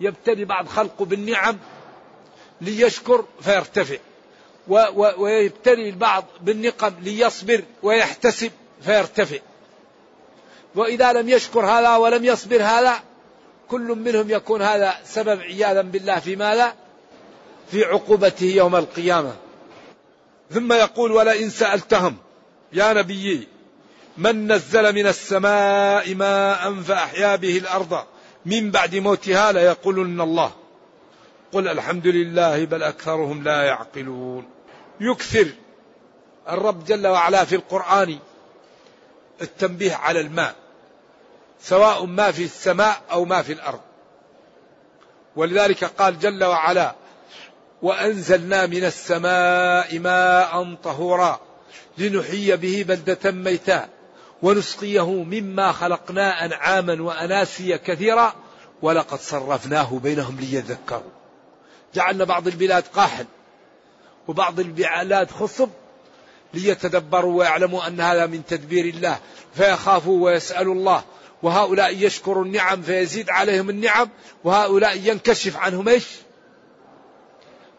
يبتلي 0.00 0.44
بعض 0.44 0.66
خلقه 0.68 1.04
بالنعم 1.04 1.58
ليشكر 2.60 3.24
فيرتفع. 3.40 3.96
ويبتلي 5.18 5.88
البعض 5.88 6.24
بالنقم 6.40 6.94
ليصبر 7.00 7.62
ويحتسب 7.82 8.50
فيرتفع. 8.82 9.38
وإذا 10.74 11.12
لم 11.12 11.28
يشكر 11.28 11.66
هذا 11.66 11.96
ولم 11.96 12.24
يصبر 12.24 12.62
هذا 12.62 13.02
كل 13.68 13.80
منهم 13.80 14.30
يكون 14.30 14.62
هذا 14.62 14.94
سبب 15.04 15.40
عياذا 15.40 15.82
بالله 15.82 16.18
في 16.18 16.36
ماذا؟ 16.36 16.74
في 17.70 17.84
عقوبته 17.84 18.46
يوم 18.46 18.76
القيامة. 18.76 19.34
ثم 20.50 20.72
يقول 20.72 21.12
ولئن 21.12 21.50
سألتهم 21.50 22.16
يا 22.72 22.92
نبيي 22.92 23.48
من 24.18 24.52
نزل 24.52 24.94
من 24.94 25.06
السماء 25.06 26.14
ماء 26.14 26.74
فأحيا 26.74 27.36
به 27.36 27.58
الأرض 27.58 28.04
من 28.46 28.70
بعد 28.70 28.94
موتها 28.94 29.52
ليقولن 29.52 30.20
الله. 30.20 30.52
قل 31.52 31.68
الحمد 31.68 32.06
لله 32.06 32.64
بل 32.64 32.82
أكثرهم 32.82 33.44
لا 33.44 33.62
يعقلون. 33.62 34.44
يكثر 35.00 35.46
الرب 36.48 36.84
جل 36.84 37.06
وعلا 37.06 37.44
في 37.44 37.54
القرآن 37.54 38.18
التنبيه 39.42 39.94
على 39.94 40.20
الماء. 40.20 40.54
سواء 41.60 42.04
ما 42.04 42.30
في 42.30 42.44
السماء 42.44 43.02
أو 43.12 43.24
ما 43.24 43.42
في 43.42 43.52
الأرض. 43.52 43.80
ولذلك 45.36 45.84
قال 45.84 46.18
جل 46.18 46.44
وعلا 46.44 46.94
وأنزلنا 47.82 48.66
من 48.66 48.84
السماء 48.84 49.98
ماء 49.98 50.74
طهورا 50.74 51.40
لنحيي 51.98 52.56
به 52.56 52.84
بلدة 52.88 53.30
ميتا 53.30 53.88
ونسقيه 54.42 55.22
مما 55.22 55.72
خلقنا 55.72 56.44
أنعاما 56.44 57.02
وأناسيا 57.02 57.76
كثيرا 57.76 58.34
ولقد 58.82 59.18
صرفناه 59.18 60.00
بينهم 60.02 60.40
ليذكروا. 60.40 61.10
جعلنا 61.94 62.24
بعض 62.24 62.46
البلاد 62.46 62.84
قاحل 62.94 63.26
وبعض 64.28 64.60
البلاد 64.60 65.30
خصب 65.30 65.68
ليتدبروا 66.54 67.38
ويعلموا 67.38 67.86
أن 67.86 68.00
هذا 68.00 68.26
من 68.26 68.46
تدبير 68.46 68.84
الله 68.84 69.18
فيخافوا 69.54 70.24
ويسألوا 70.24 70.74
الله. 70.74 71.04
وهؤلاء 71.42 72.06
يشكروا 72.06 72.44
النعم 72.44 72.82
فيزيد 72.82 73.30
عليهم 73.30 73.70
النعم 73.70 74.08
وهؤلاء 74.44 74.96
ينكشف 74.96 75.56
عنهم 75.56 75.88
إيش؟ 75.88 76.06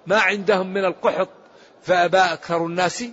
ما 0.08 0.20
عندهم 0.20 0.74
من 0.74 0.86
القحط 0.86 1.30
فأبى 1.84 2.18
أكثر 2.18 2.66
الناس 2.66 3.04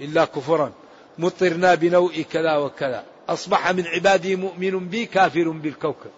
إلا 0.00 0.24
كفرا. 0.24 0.72
مطرنا 1.18 1.74
بنوء 1.74 2.22
كذا 2.22 2.56
وكذا. 2.56 3.04
أصبح 3.28 3.70
من 3.70 3.86
عبادي 3.86 4.36
مؤمن 4.36 4.88
بي 4.88 5.06
كافر 5.06 5.48
بالكوكب. 5.48 6.10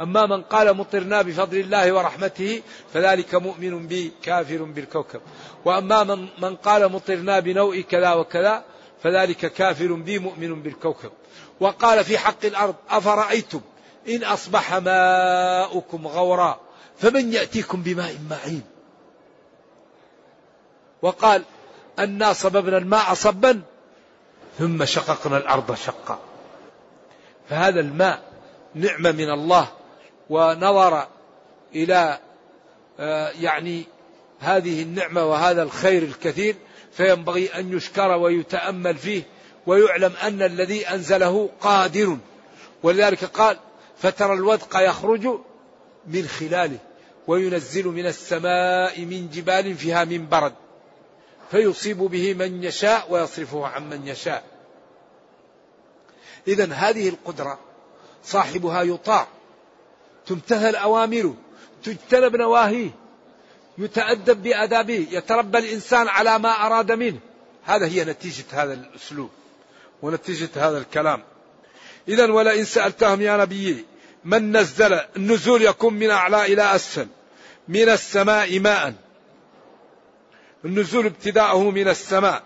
أما 0.00 0.26
من 0.26 0.42
قال 0.42 0.76
مطرنا 0.76 1.22
بفضل 1.22 1.56
الله 1.56 1.92
ورحمته 1.92 2.62
فذلك 2.94 3.34
مؤمن 3.34 3.86
بي 3.86 4.12
كافر 4.22 4.62
بالكوكب. 4.62 5.20
وأما 5.64 6.04
من, 6.04 6.28
من 6.42 6.56
قال 6.56 6.92
مطرنا 6.92 7.40
بنوء 7.40 7.80
كذا 7.80 8.12
وكذا 8.12 8.64
فذلك 9.02 9.52
كافر 9.52 9.92
بي 9.92 10.18
مؤمن 10.18 10.62
بالكوكب. 10.62 11.10
وقال 11.60 12.04
في 12.04 12.18
حق 12.18 12.44
الأرض 12.44 12.74
أفرأيتم 12.90 13.60
إن 14.08 14.24
أصبح 14.24 14.74
ماؤكم 14.74 16.06
غورا 16.06 16.60
فمن 16.98 17.32
يأتيكم 17.32 17.82
بماء 17.82 18.16
معين؟ 18.30 18.62
وقال 21.02 21.42
أنا 21.98 22.32
صببنا 22.32 22.78
الماء 22.78 23.14
صبا 23.14 23.62
ثم 24.58 24.84
شققنا 24.84 25.36
الأرض 25.36 25.74
شقا. 25.74 26.18
فهذا 27.48 27.80
الماء 27.80 28.22
نعمة 28.74 29.12
من 29.12 29.30
الله 29.30 29.68
ونظر 30.30 31.06
إلى 31.74 32.18
آه، 33.00 33.30
يعني 33.40 33.84
هذه 34.40 34.82
النعمة 34.82 35.24
وهذا 35.24 35.62
الخير 35.62 36.02
الكثير 36.02 36.56
فينبغي 36.92 37.46
أن 37.48 37.76
يشكر 37.76 38.10
ويتأمل 38.16 38.96
فيه 38.96 39.22
ويعلم 39.66 40.12
أن 40.22 40.42
الذي 40.42 40.88
أنزله 40.88 41.50
قادر. 41.60 42.18
ولذلك 42.82 43.24
قال 43.24 43.58
فترى 43.98 44.32
الودق 44.32 44.76
يخرج 44.76 45.26
من 46.06 46.28
خلاله 46.28 46.78
وينزل 47.26 47.86
من 47.86 48.06
السماء 48.06 49.00
من 49.00 49.30
جبال 49.30 49.74
فيها 49.74 50.04
من 50.04 50.28
برد 50.28 50.54
فيصيب 51.50 51.98
به 51.98 52.34
من 52.34 52.64
يشاء 52.64 53.06
ويصرفه 53.10 53.66
عن 53.66 53.90
من 53.90 54.08
يشاء. 54.08 54.44
إذا 56.48 56.72
هذه 56.72 57.08
القدرة 57.08 57.58
صاحبها 58.24 58.82
يطاع 58.82 59.26
تمتثل 60.26 60.74
أوامره 60.74 61.34
تجتنب 61.84 62.36
نواهيه 62.36 62.90
يتأدب 63.80 64.42
بآدابه 64.42 65.06
يتربى 65.10 65.58
الإنسان 65.58 66.08
على 66.08 66.38
ما 66.38 66.66
أراد 66.66 66.92
منه. 66.92 67.18
هذا 67.64 67.86
هي 67.86 68.04
نتيجة 68.04 68.44
هذا 68.50 68.72
الأسلوب 68.72 69.30
ونتيجة 70.02 70.48
هذا 70.56 70.78
الكلام. 70.78 71.22
إذا 72.08 72.32
ولئن 72.32 72.64
سألتهم 72.64 73.20
يا 73.20 73.36
نبي 73.36 73.84
من 74.24 74.56
نزل 74.56 74.92
النزول 75.16 75.62
يكون 75.62 75.94
من 75.94 76.10
أعلى 76.10 76.52
إلى 76.52 76.74
أسفل؟ 76.74 77.06
من 77.68 77.88
السماء 77.88 78.58
ماء. 78.58 78.94
النزول 80.64 81.06
ابتداءه 81.06 81.70
من 81.70 81.88
السماء. 81.88 82.42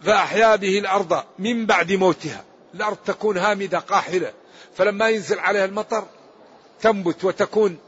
فأحيا 0.00 0.56
به 0.56 0.78
الأرض 0.78 1.24
من 1.38 1.66
بعد 1.66 1.92
موتها. 1.92 2.44
الأرض 2.74 2.96
تكون 2.96 3.38
هامدة 3.38 3.78
قاحلة. 3.78 4.32
فلما 4.76 5.08
ينزل 5.08 5.38
عليها 5.38 5.64
المطر 5.64 6.06
تنبت 6.80 7.24
وتكون 7.24 7.78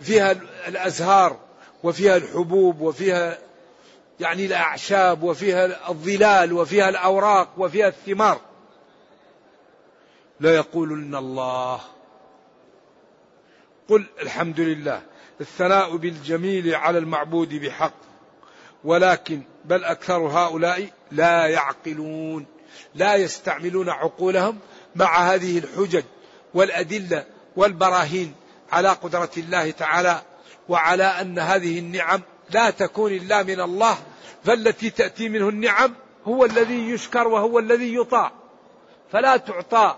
فيها 0.00 0.32
الأزهار 0.68 1.36
وفيها 1.82 2.16
الحبوب 2.16 2.80
وفيها 2.80 3.38
يعني 4.20 4.46
الأعشاب 4.46 5.22
وفيها 5.22 5.90
الظلال 5.90 6.52
وفيها 6.52 6.88
الأوراق 6.88 7.48
وفيها 7.56 7.88
الثمار. 7.88 8.40
لا 10.40 10.54
يقولن 10.54 11.14
الله. 11.14 11.80
قل 13.88 14.06
الحمد 14.22 14.60
لله 14.60 15.02
الثناء 15.40 15.96
بالجميل 15.96 16.74
على 16.74 16.98
المعبود 16.98 17.54
بحق. 17.54 17.94
ولكن 18.84 19.42
بل 19.64 19.84
أكثر 19.84 20.18
هؤلاء 20.18 20.88
لا 21.12 21.46
يعقلون 21.46 22.46
لا 22.94 23.14
يستعملون 23.16 23.88
عقولهم 23.88 24.58
مع 24.96 25.34
هذه 25.34 25.58
الحجج 25.58 26.04
والأدلة 26.54 27.24
والبراهين. 27.56 28.34
على 28.72 28.88
قدرة 28.88 29.30
الله 29.36 29.70
تعالى 29.70 30.22
وعلى 30.68 31.04
أن 31.04 31.38
هذه 31.38 31.78
النعم 31.78 32.20
لا 32.50 32.70
تكون 32.70 33.12
إلا 33.12 33.42
من 33.42 33.60
الله 33.60 33.98
فالتي 34.44 34.90
تأتي 34.90 35.28
منه 35.28 35.48
النعم 35.48 35.94
هو 36.24 36.44
الذي 36.44 36.90
يشكر 36.90 37.28
وهو 37.28 37.58
الذي 37.58 37.94
يطاع. 37.94 38.32
فلا 39.12 39.36
تعطى. 39.36 39.96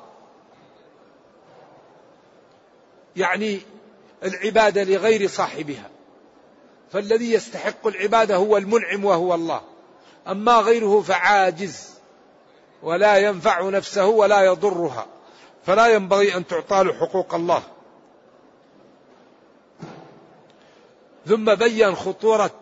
يعني 3.17 3.61
العبادة 4.25 4.85
لغير 4.85 5.29
صاحبها. 5.29 5.91
فالذي 6.93 7.33
يستحق 7.33 7.87
العبادة 7.87 8.37
هو 8.37 8.57
المنعم 8.57 9.05
وهو 9.05 9.35
الله. 9.35 9.61
أما 10.29 10.57
غيره 10.57 11.01
فعاجز 11.01 11.91
ولا 12.83 13.19
ينفع 13.19 13.69
نفسه 13.69 14.07
ولا 14.07 14.43
يضرها. 14.43 15.07
فلا 15.67 15.87
ينبغي 15.87 16.37
أن 16.37 16.47
تعطى 16.47 16.85
له 16.85 16.93
حقوق 16.93 17.35
الله. 17.35 17.63
ثم 21.27 21.55
بين 21.55 21.95
خطورة 21.95 22.55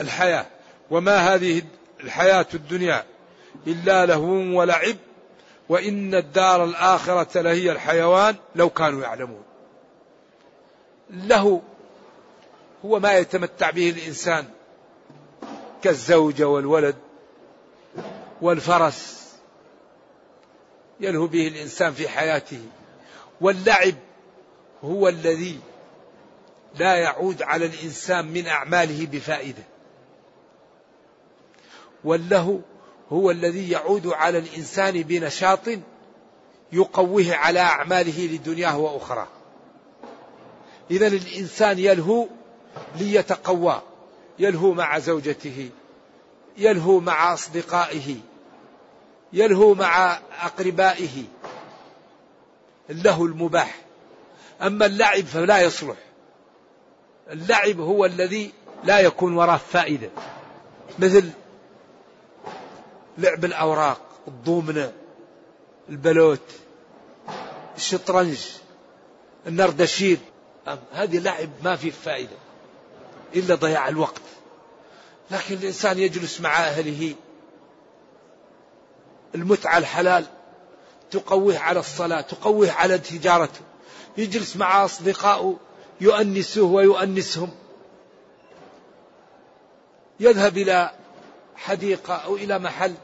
الحياة. 0.00 0.46
وما 0.90 1.34
هذه 1.34 1.62
الحياة 2.00 2.46
الدنيا 2.54 3.04
إلا 3.66 4.06
لهو 4.06 4.58
ولعب 4.60 4.96
وإن 5.68 6.14
الدار 6.14 6.64
الآخرة 6.64 7.40
لهي 7.40 7.72
الحيوان 7.72 8.36
لو 8.54 8.70
كانوا 8.70 9.02
يعلمون. 9.02 9.42
له 11.10 11.62
هو 12.84 12.98
ما 12.98 13.12
يتمتع 13.12 13.70
به 13.70 13.90
الإنسان 13.90 14.44
كالزوجة 15.82 16.48
والولد 16.48 16.96
والفرس 18.40 19.32
يلهو 21.00 21.26
به 21.26 21.48
الإنسان 21.48 21.92
في 21.92 22.08
حياته. 22.08 22.60
واللعب 23.40 23.94
هو 24.84 25.08
الذي 25.08 25.60
لا 26.74 26.96
يعود 26.96 27.42
على 27.42 27.66
الإنسان 27.66 28.26
من 28.32 28.46
أعماله 28.46 29.06
بفائدة. 29.06 29.62
واللهو 32.04 32.58
هو 33.12 33.30
الذي 33.30 33.70
يعود 33.70 34.06
على 34.06 34.38
الإنسان 34.38 35.02
بنشاط 35.02 35.68
يقويه 36.72 37.34
على 37.34 37.60
أعماله 37.60 38.26
لدنياه 38.26 38.78
وأخرى 38.78 39.28
إذا 40.90 41.06
الإنسان 41.06 41.78
يلهو 41.78 42.26
ليتقوى 42.96 43.82
يلهو 44.38 44.72
مع 44.72 44.98
زوجته 44.98 45.70
يلهو 46.58 47.00
مع 47.00 47.34
أصدقائه 47.34 48.16
يلهو 49.32 49.74
مع 49.74 50.18
أقربائه. 50.42 51.24
اللهو 52.90 53.26
المباح. 53.26 53.78
أما 54.62 54.86
اللعب 54.86 55.24
فلا 55.24 55.60
يصلح. 55.60 55.96
اللعب 57.30 57.80
هو 57.80 58.04
الذي 58.04 58.52
لا 58.84 59.00
يكون 59.00 59.36
وراه 59.36 59.56
فائدة. 59.56 60.10
مثل 60.98 61.30
لعب 63.18 63.44
الأوراق 63.44 64.00
الضومنة 64.28 64.92
البلوت 65.88 66.40
الشطرنج 67.76 68.38
النردشير 69.46 70.18
هذه 70.92 71.18
لعب 71.18 71.48
ما 71.64 71.76
فيه 71.76 71.90
فائدة 71.90 72.36
إلا 73.34 73.54
ضياع 73.54 73.88
الوقت. 73.88 74.22
لكن 75.30 75.54
الإنسان 75.54 75.98
يجلس 75.98 76.40
مع 76.40 76.58
أهله. 76.64 77.14
المتعة 79.34 79.78
الحلال 79.78 80.24
تقويه 81.10 81.58
على 81.58 81.80
الصلاة 81.80 82.20
تقويه 82.20 82.72
على 82.72 82.98
تجارته. 82.98 83.60
يجلس 84.16 84.56
مع 84.56 84.84
أصدقائه. 84.84 85.56
يؤنسه 86.02 86.62
ويؤنسهم. 86.62 87.50
يذهب 90.20 90.58
إلى 90.58 90.90
حديقة 91.56 92.14
أو 92.14 92.36
إلى 92.36 92.58
محل 92.58 92.94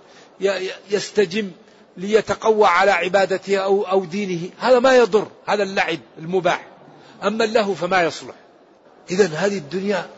يستجم 0.90 1.50
ليتقوى 1.96 2.66
على 2.66 2.90
عبادته 2.90 3.56
أو 3.56 3.82
أو 3.82 4.04
دينه. 4.04 4.50
هذا 4.58 4.78
ما 4.78 4.96
يضر 4.96 5.28
هذا 5.46 5.62
اللعب 5.62 5.98
المباح. 6.18 6.66
أما 7.24 7.44
له 7.44 7.74
فما 7.74 8.02
يصلح. 8.02 8.34
إذا 9.10 9.26
هذه 9.26 9.58
الدنيا 9.58 10.10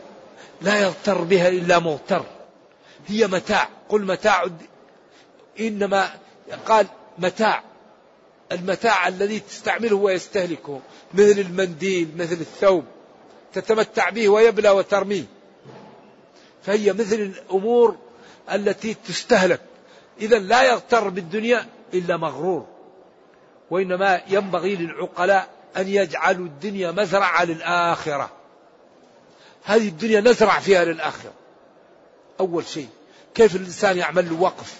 لا 0.61 0.81
يغتر 0.81 1.21
بها 1.21 1.49
إلا 1.49 1.79
مغتر 1.79 2.25
هي 3.07 3.27
متاع. 3.27 3.69
قل 3.89 4.01
متاع 4.01 4.45
إنما 5.59 6.09
قال 6.67 6.87
متاع. 7.17 7.63
المتاع 8.51 9.07
الذي 9.07 9.39
تستعمله 9.39 9.95
ويستهلكه 9.95 10.79
مثل 11.13 11.39
المنديل 11.39 12.09
مثل 12.17 12.33
الثوب 12.33 12.85
تتمتع 13.53 14.09
به 14.09 14.29
ويبلى 14.29 14.69
وترميه. 14.69 15.23
فهي 16.63 16.93
مثل 16.93 17.15
الأمور 17.15 17.97
التي 18.51 18.93
تستهلك. 18.93 19.61
إذا 20.21 20.39
لا 20.39 20.63
يغتر 20.63 21.09
بالدنيا 21.09 21.65
إلا 21.93 22.17
مغرور. 22.17 22.67
وإنما 23.71 24.21
ينبغي 24.27 24.75
للعقلاء 24.75 25.49
أن 25.77 25.87
يجعلوا 25.87 26.45
الدنيا 26.45 26.91
مزرعة 26.91 27.43
للآخرة. 27.43 28.31
هذه 29.63 29.87
الدنيا 29.87 30.21
نزرع 30.21 30.59
فيها 30.59 30.85
للآخرة. 30.85 31.33
أول 32.39 32.65
شيء 32.65 32.89
كيف 33.35 33.55
الإنسان 33.55 33.97
يعمل 33.97 34.29
له 34.29 34.41
وقف؟ 34.41 34.79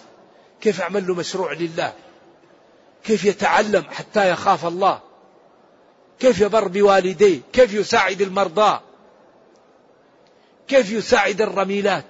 كيف 0.61 0.79
يعمل 0.79 1.07
له 1.07 1.15
مشروع 1.15 1.53
لله؟ 1.53 1.93
كيف 3.03 3.25
يتعلم 3.25 3.83
حتى 3.83 4.29
يخاف 4.29 4.65
الله؟ 4.65 4.99
كيف 6.19 6.41
يبر 6.41 6.67
بوالديه؟ 6.67 7.39
كيف 7.53 7.73
يساعد 7.73 8.21
المرضى؟ 8.21 8.79
كيف 10.67 10.91
يساعد 10.91 11.41
الرميلات؟ 11.41 12.05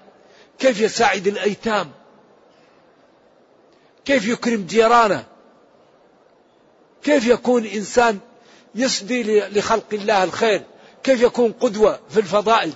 كيف 0.59 0.81
يساعد 0.81 1.27
الأيتام؟ 1.27 1.91
كيف 4.05 4.27
يكرم 4.27 4.65
جيرانه؟ 4.65 5.25
كيف 7.03 7.27
يكون 7.27 7.65
إنسان 7.65 8.19
يسدي 8.75 9.39
لخلق 9.39 9.93
الله 9.93 10.23
الخير؟ 10.23 10.61
كيف 11.03 11.21
يكون 11.21 11.51
قدوة 11.51 11.99
في 12.09 12.19
الفضائل؟ 12.19 12.73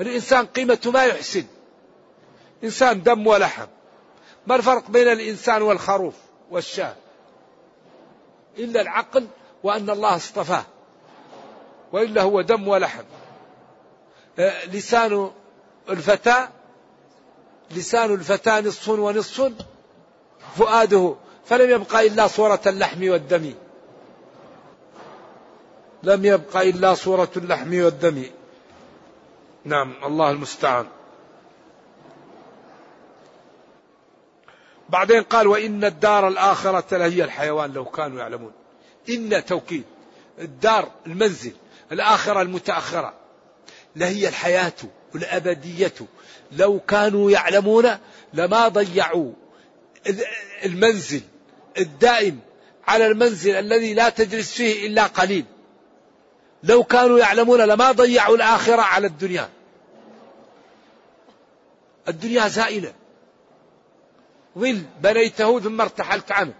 الإنسان 0.00 0.46
قيمته 0.46 0.90
ما 0.90 1.04
يحسن. 1.04 1.44
إنسان 2.64 3.02
دم 3.02 3.26
ولحم. 3.26 3.66
ما 4.46 4.54
الفرق 4.56 4.90
بين 4.90 5.08
الإنسان 5.08 5.62
والخروف 5.62 6.14
والشاة؟ 6.50 6.94
إلا 8.58 8.80
العقل 8.80 9.26
وأن 9.62 9.90
الله 9.90 10.16
اصطفاه 10.16 10.64
وإلا 11.92 12.22
هو 12.22 12.40
دم 12.40 12.68
ولحم. 12.68 13.04
آه، 14.38 14.64
لسان 14.64 15.30
الفتى 15.90 16.48
لسان 17.70 18.14
الفتى 18.14 18.60
نصف 18.60 18.88
ونصف 18.88 19.52
فؤاده 20.56 21.14
فلم 21.44 21.70
يبقى 21.70 22.06
إلا 22.06 22.26
صورة 22.26 22.60
اللحم 22.66 23.10
والدم. 23.10 23.54
لم 26.02 26.24
يبق 26.24 26.56
إلا 26.56 26.94
صورة 26.94 27.30
اللحم 27.36 27.84
والدم. 27.84 28.24
نعم 29.64 29.94
الله 30.04 30.30
المستعان. 30.30 30.86
بعدين 34.88 35.22
قال 35.22 35.46
وإن 35.46 35.84
الدار 35.84 36.28
الآخرة 36.28 36.96
لهي 36.96 37.24
الحيوان 37.24 37.72
لو 37.72 37.84
كانوا 37.84 38.18
يعلمون. 38.18 38.52
إن 39.08 39.44
توكيد. 39.44 39.84
الدار 40.38 40.90
المنزل. 41.06 41.52
الآخرة 41.92 42.42
المتأخرة. 42.42 43.14
لهي 43.96 44.28
الحياة 44.28 44.72
الأبدية 45.14 45.94
لو 46.52 46.80
كانوا 46.80 47.30
يعلمون 47.30 47.98
لما 48.34 48.68
ضيعوا 48.68 49.32
المنزل. 50.64 51.20
الدائم 51.78 52.40
على 52.86 53.06
المنزل 53.06 53.54
الذي 53.54 53.94
لا 53.94 54.08
تجلس 54.08 54.52
فيه 54.52 54.86
إلا 54.86 55.06
قليل. 55.06 55.44
لو 56.62 56.84
كانوا 56.84 57.18
يعلمون 57.18 57.60
لما 57.60 57.92
ضيعوا 57.92 58.36
الآخرة 58.36 58.82
على 58.82 59.06
الدنيا. 59.06 59.48
الدنيا 62.08 62.48
زائلة. 62.48 62.92
ظل 64.58 64.82
بنيته 65.00 65.60
ثم 65.60 65.80
ارتحلت 65.80 66.32
عنه. 66.32 66.54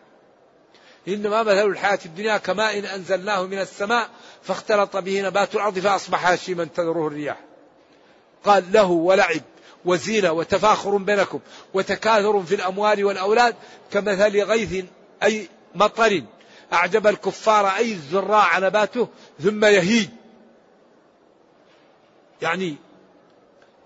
إنما 1.09 1.43
مثل 1.43 1.67
الحياة 1.67 1.99
الدنيا 2.05 2.37
كماء 2.37 2.79
إن 2.79 2.85
أنزلناه 2.85 3.43
من 3.43 3.59
السماء 3.59 4.11
فاختلط 4.43 4.97
به 4.97 5.23
نبات 5.23 5.55
الأرض 5.55 5.79
فأصبح 5.79 6.31
هشيما 6.31 6.65
تذروه 6.65 7.07
الرياح. 7.07 7.41
قال 8.45 8.65
له 8.73 8.91
ولعب 8.91 9.41
وزينة 9.85 10.33
وتفاخر 10.33 10.97
بينكم 10.97 11.41
وتكاثر 11.75 12.43
في 12.43 12.55
الأموال 12.55 13.05
والأولاد 13.05 13.55
كمثل 13.91 14.43
غيث 14.43 14.85
أي 15.23 15.49
مطر 15.75 16.23
أعجب 16.73 17.07
الكفار 17.07 17.69
أي 17.69 17.93
الزراع 17.93 18.59
نباته 18.59 19.09
ثم 19.43 19.65
يهيج. 19.65 20.09
يعني 22.43 22.77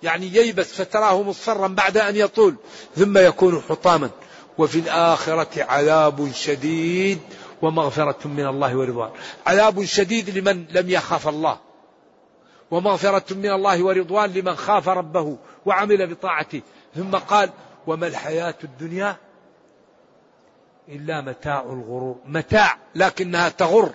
يعني 0.03 0.27
ييبس 0.27 0.73
فتراه 0.73 1.23
مصفرا 1.23 1.67
بعد 1.67 1.97
أن 1.97 2.17
يطول 2.17 2.55
ثم 2.97 3.19
يكون 3.19 3.63
حطاما. 3.69 4.11
وفي 4.59 4.79
الآخرة 4.79 5.65
عذاب 5.65 6.33
شديد 6.33 7.19
ومغفرة 7.63 8.29
من 8.29 8.47
الله 8.47 8.77
ورضوان. 8.77 9.11
عذاب 9.47 9.85
شديد 9.85 10.39
لمن 10.39 10.65
لم 10.71 10.91
يخاف 10.91 11.29
الله. 11.29 11.59
ومغفرة 12.71 13.35
من 13.35 13.51
الله 13.51 13.83
ورضوان 13.83 14.31
لمن 14.31 14.57
خاف 14.57 14.89
ربه 14.89 15.39
وعمل 15.67 16.15
بطاعته. 16.15 16.61
ثم 16.97 17.11
قال 17.11 17.51
وما 17.87 18.07
الحياة 18.07 18.55
الدنيا 18.65 19.17
إلا 20.89 21.21
متاع 21.21 21.61
الغرور. 21.61 22.17
متاع 22.27 22.79
لكنها 22.95 23.49
تغر. 23.49 23.91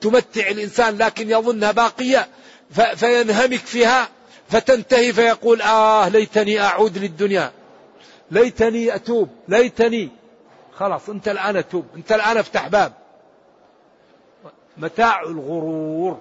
تمتع 0.00 0.48
الإنسان 0.48 0.98
لكن 0.98 1.30
يظنها 1.30 1.72
باقية. 1.72 2.28
فينهمك 2.70 3.58
فيها 3.58 4.08
فتنتهي 4.48 5.12
فيقول 5.12 5.62
آه 5.62 6.08
ليتني 6.08 6.60
أعود 6.60 6.98
للدنيا. 6.98 7.52
ليتني 8.30 8.94
أتوب 8.94 9.28
ليتني. 9.48 10.08
خلاص 10.74 11.08
أنت 11.08 11.28
الآن 11.28 11.56
أتوب 11.56 11.86
أنت 11.96 12.12
الآن 12.12 12.36
افتح 12.36 12.68
باب. 12.68 12.92
متاع 14.76 15.22
الغرور 15.22 16.18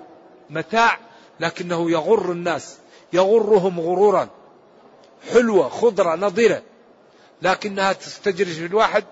متاع 0.50 1.00
لكنه 1.40 1.92
يغر 1.92 2.32
الناس 2.32 2.78
يغرهم 3.14 3.80
غرورا. 3.80 4.30
حلوة 5.34 5.70
خضرة 5.70 6.16
نضرة 6.16 6.62
لكنها 7.42 7.94
تستجرج 7.94 8.54
في 8.54 8.66
الواحد 8.66 9.04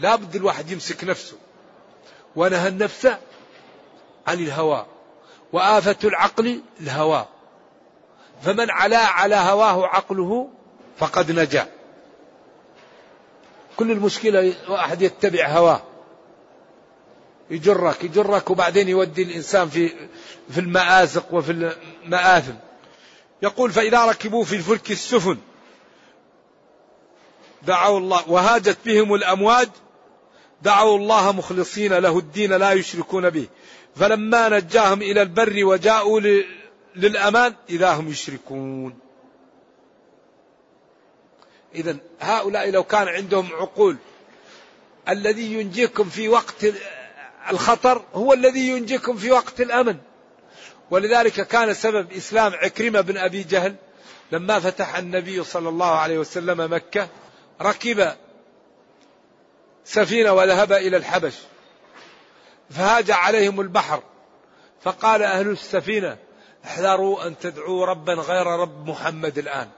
لا 0.00 0.16
بد 0.16 0.36
الواحد 0.36 0.70
يمسك 0.70 1.04
نفسه. 1.04 1.36
ونهى 2.36 2.68
النفس 2.68 3.06
عن 4.26 4.38
الهوى. 4.38 4.86
وآفة 5.52 5.96
العقل 6.04 6.60
الهوى. 6.80 7.26
فمن 8.42 8.70
علا 8.70 9.06
على 9.06 9.34
هواه 9.34 9.86
عقله 9.86 10.48
فقد 10.98 11.32
نجا. 11.32 11.68
كل 13.76 13.90
المشكلة 13.90 14.54
واحد 14.68 15.02
يتبع 15.02 15.48
هواه. 15.48 15.82
يجرك 17.50 18.04
يجرك 18.04 18.50
وبعدين 18.50 18.88
يودي 18.88 19.22
الإنسان 19.22 19.68
في 19.68 20.08
في 20.50 20.60
المآزق 20.60 21.34
وفي 21.34 21.74
المآثم. 22.04 22.54
يقول 23.42 23.72
فإذا 23.72 24.04
ركبوا 24.04 24.44
في 24.44 24.56
الفلك 24.56 24.90
السفن 24.90 25.38
دعوا 27.62 27.98
الله 27.98 28.30
وهاجت 28.30 28.78
بهم 28.86 29.14
الأمواج 29.14 29.68
دعوا 30.62 30.98
الله 30.98 31.32
مخلصين 31.32 31.92
له 31.92 32.18
الدين 32.18 32.52
لا 32.52 32.72
يشركون 32.72 33.30
به. 33.30 33.48
فلما 33.96 34.48
نجاهم 34.48 35.02
إلى 35.02 35.22
البر 35.22 35.64
وجاءوا 35.64 36.20
للأمان 36.96 37.54
إذا 37.70 37.92
هم 37.92 38.08
يشركون. 38.08 38.98
إذا 41.74 41.96
هؤلاء 42.20 42.70
لو 42.70 42.84
كان 42.84 43.08
عندهم 43.08 43.48
عقول 43.52 43.96
الذي 45.08 45.52
ينجيكم 45.52 46.04
في 46.04 46.28
وقت 46.28 46.66
الخطر 47.50 48.04
هو 48.14 48.32
الذي 48.32 48.68
ينجيكم 48.68 49.16
في 49.16 49.30
وقت 49.30 49.60
الأمن. 49.60 49.96
ولذلك 50.90 51.46
كان 51.46 51.74
سبب 51.74 52.12
إسلام 52.12 52.52
عكرمة 52.52 53.00
بن 53.00 53.16
أبي 53.16 53.42
جهل 53.42 53.74
لما 54.32 54.60
فتح 54.60 54.96
النبي 54.96 55.44
صلى 55.44 55.68
الله 55.68 55.90
عليه 55.90 56.18
وسلم 56.18 56.74
مكة 56.74 57.08
ركب 57.62 58.12
سفينة 59.84 60.32
وذهب 60.32 60.72
إلى 60.72 60.96
الحبش. 60.96 61.34
فهاج 62.72 63.10
عليهم 63.10 63.60
البحر. 63.60 64.02
فقال 64.82 65.22
أهل 65.22 65.50
السفينة 65.50 66.16
احذروا 66.64 67.26
أن 67.26 67.38
تدعوا 67.38 67.86
ربا 67.86 68.12
غير 68.14 68.46
رب 68.46 68.88
محمد 68.88 69.38
الآن 69.38 69.68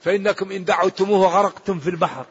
فإنكم 0.00 0.52
إن 0.52 0.64
دعوتموه 0.64 1.26
غرقتم 1.26 1.78
في 1.78 1.90
البحر. 1.90 2.26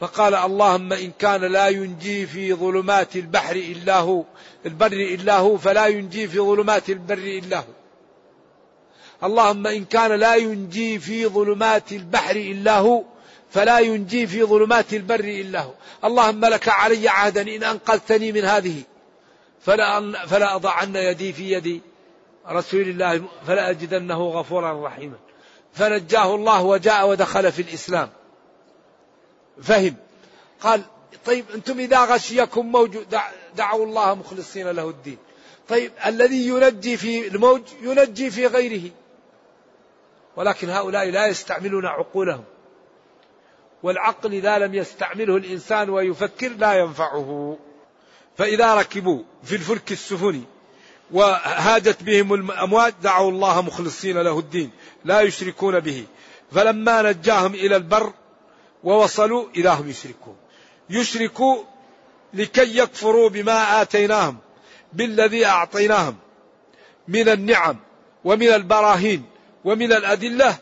فقال 0.00 0.34
اللهم 0.34 0.92
إن 0.92 1.12
كان 1.18 1.40
لا 1.40 1.68
ينجي 1.68 2.26
في 2.26 2.54
ظلمات 2.54 3.16
البحر 3.16 3.56
إلا 3.56 3.98
هو 3.98 4.24
البر 4.66 4.92
إلا 4.92 5.38
هو 5.38 5.58
فلا 5.58 5.86
ينجي 5.86 6.28
في 6.28 6.38
ظلمات 6.38 6.90
البر 6.90 7.18
إلا 7.18 7.58
هو. 7.58 7.72
اللهم 9.24 9.66
إن 9.66 9.84
كان 9.84 10.12
لا 10.12 10.34
ينجي 10.34 10.98
في 10.98 11.26
ظلمات 11.26 11.92
البحر 11.92 12.36
إلا 12.36 12.78
هو 12.78 13.02
فلا 13.52 13.78
ينجي 13.78 14.26
في 14.26 14.44
ظلمات 14.44 14.94
البر 14.94 15.20
إلا 15.20 15.60
هو. 15.60 15.72
اللهم 16.04 16.44
لك 16.44 16.68
علي 16.68 17.08
عهدا 17.08 17.42
إن 17.42 17.62
أنقذتني 17.64 18.32
من 18.32 18.44
هذه. 18.44 18.82
فلا, 19.66 20.26
فلا 20.26 20.54
أضعن 20.54 20.96
يدي 20.96 21.32
في 21.32 21.52
يدي 21.52 21.80
رسول 22.48 22.80
الله. 22.80 23.24
فلا 23.46 23.70
أجدنه 23.70 24.28
غفورا 24.28 24.86
رحيما. 24.86 25.16
فنجاه 25.74 26.34
الله 26.34 26.62
وجاء 26.62 27.08
ودخل 27.08 27.52
في 27.52 27.62
الإسلام. 27.62 28.10
فهم. 29.62 29.96
قال 30.60 30.82
طيب 31.26 31.44
أنتم 31.54 31.78
إذا 31.78 32.04
غشيكم 32.04 32.66
موج 32.66 32.98
دعوا 33.56 33.86
الله 33.86 34.14
مخلصين 34.14 34.68
له 34.68 34.88
الدين. 34.88 35.18
طيب 35.68 35.92
الذي 36.06 36.48
ينجي 36.48 36.96
في 36.96 37.28
الموج 37.28 37.62
ينجي 37.82 38.30
في 38.30 38.46
غيره. 38.46 38.90
ولكن 40.36 40.70
هؤلاء 40.70 41.10
لا 41.10 41.26
يستعملون 41.26 41.86
عقولهم. 41.86 42.44
والعقل 43.82 44.34
إذا 44.34 44.58
لم 44.58 44.74
يستعمله 44.74 45.36
الإنسان 45.36 45.90
ويفكر 45.90 46.48
لا 46.48 46.74
ينفعه. 46.74 47.58
فإذا 48.38 48.74
ركبوا 48.74 49.22
في 49.42 49.54
الفلك 49.54 49.92
السفني 49.92 50.42
وهاجت 51.10 52.02
بهم 52.02 52.34
الأمواج 52.34 52.94
دعوا 53.02 53.30
الله 53.30 53.62
مخلصين 53.62 54.18
له 54.18 54.38
الدين 54.38 54.70
لا 55.04 55.20
يشركون 55.20 55.80
به. 55.80 56.04
فلما 56.52 57.02
نجاهم 57.02 57.54
إلى 57.54 57.76
البر 57.76 58.12
ووصلوا 58.84 59.46
إلى 59.56 59.68
هم 59.68 59.90
يشركون. 59.90 60.36
يشركوا 60.90 61.62
لكي 62.34 62.78
يكفروا 62.78 63.28
بما 63.28 63.82
آتيناهم 63.82 64.38
بالذي 64.92 65.46
أعطيناهم 65.46 66.16
من 67.08 67.28
النعم 67.28 67.76
ومن 68.24 68.48
البراهين 68.48 69.24
ومن 69.64 69.92
الأدلة 69.92 70.58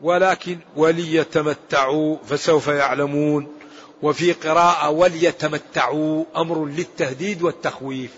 ولكن 0.00 0.58
وليتمتعوا 0.76 2.16
فسوف 2.26 2.66
يعلمون. 2.66 3.58
وفي 4.02 4.32
قراءة 4.32 4.90
وليتمتعوا 4.90 6.24
أمر 6.36 6.66
للتهديد 6.66 7.42
والتخويف. 7.42 8.10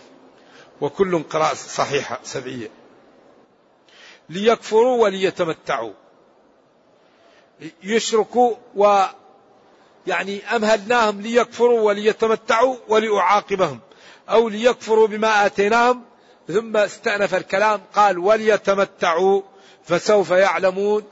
وكل 0.80 1.22
قراءة 1.22 1.54
صحيحة 1.54 2.18
سبعية. 2.22 2.70
ليكفروا 4.28 5.02
وليتمتعوا. 5.02 5.92
يشركوا 7.82 8.54
و 8.76 9.04
يعني 10.06 10.56
أمهلناهم 10.56 11.20
ليكفروا 11.20 11.80
وليتمتعوا 11.80 12.76
ولأعاقبهم. 12.88 13.80
أو 14.28 14.48
ليكفروا 14.48 15.06
بما 15.06 15.46
آتيناهم. 15.46 16.02
ثم 16.48 16.76
استأنف 16.76 17.34
الكلام 17.34 17.80
قال 17.94 18.18
وليتمتعوا 18.18 19.42
فسوف 19.84 20.30
يعلمون. 20.30 21.02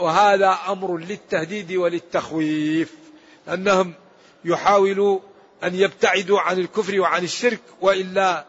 وهذا 0.00 0.58
أمر 0.68 0.96
للتهديد 0.98 1.72
وللتخويف 1.72 2.92
أنهم 3.48 3.94
يحاولوا 4.44 5.20
أن 5.64 5.74
يبتعدوا 5.74 6.40
عن 6.40 6.58
الكفر 6.58 7.00
وعن 7.00 7.24
الشرك 7.24 7.60
وإلا 7.80 8.44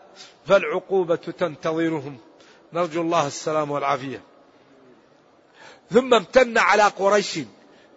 فالعقوبة 0.48 1.16
تنتظرهم. 1.16 2.18
نرجو 2.74 3.02
الله 3.02 3.28
السلام 3.28 3.72
والعافية. 3.72 4.22
ثم 5.92 6.14
امتن 6.14 6.58
على 6.58 6.84
قريش 6.84 7.40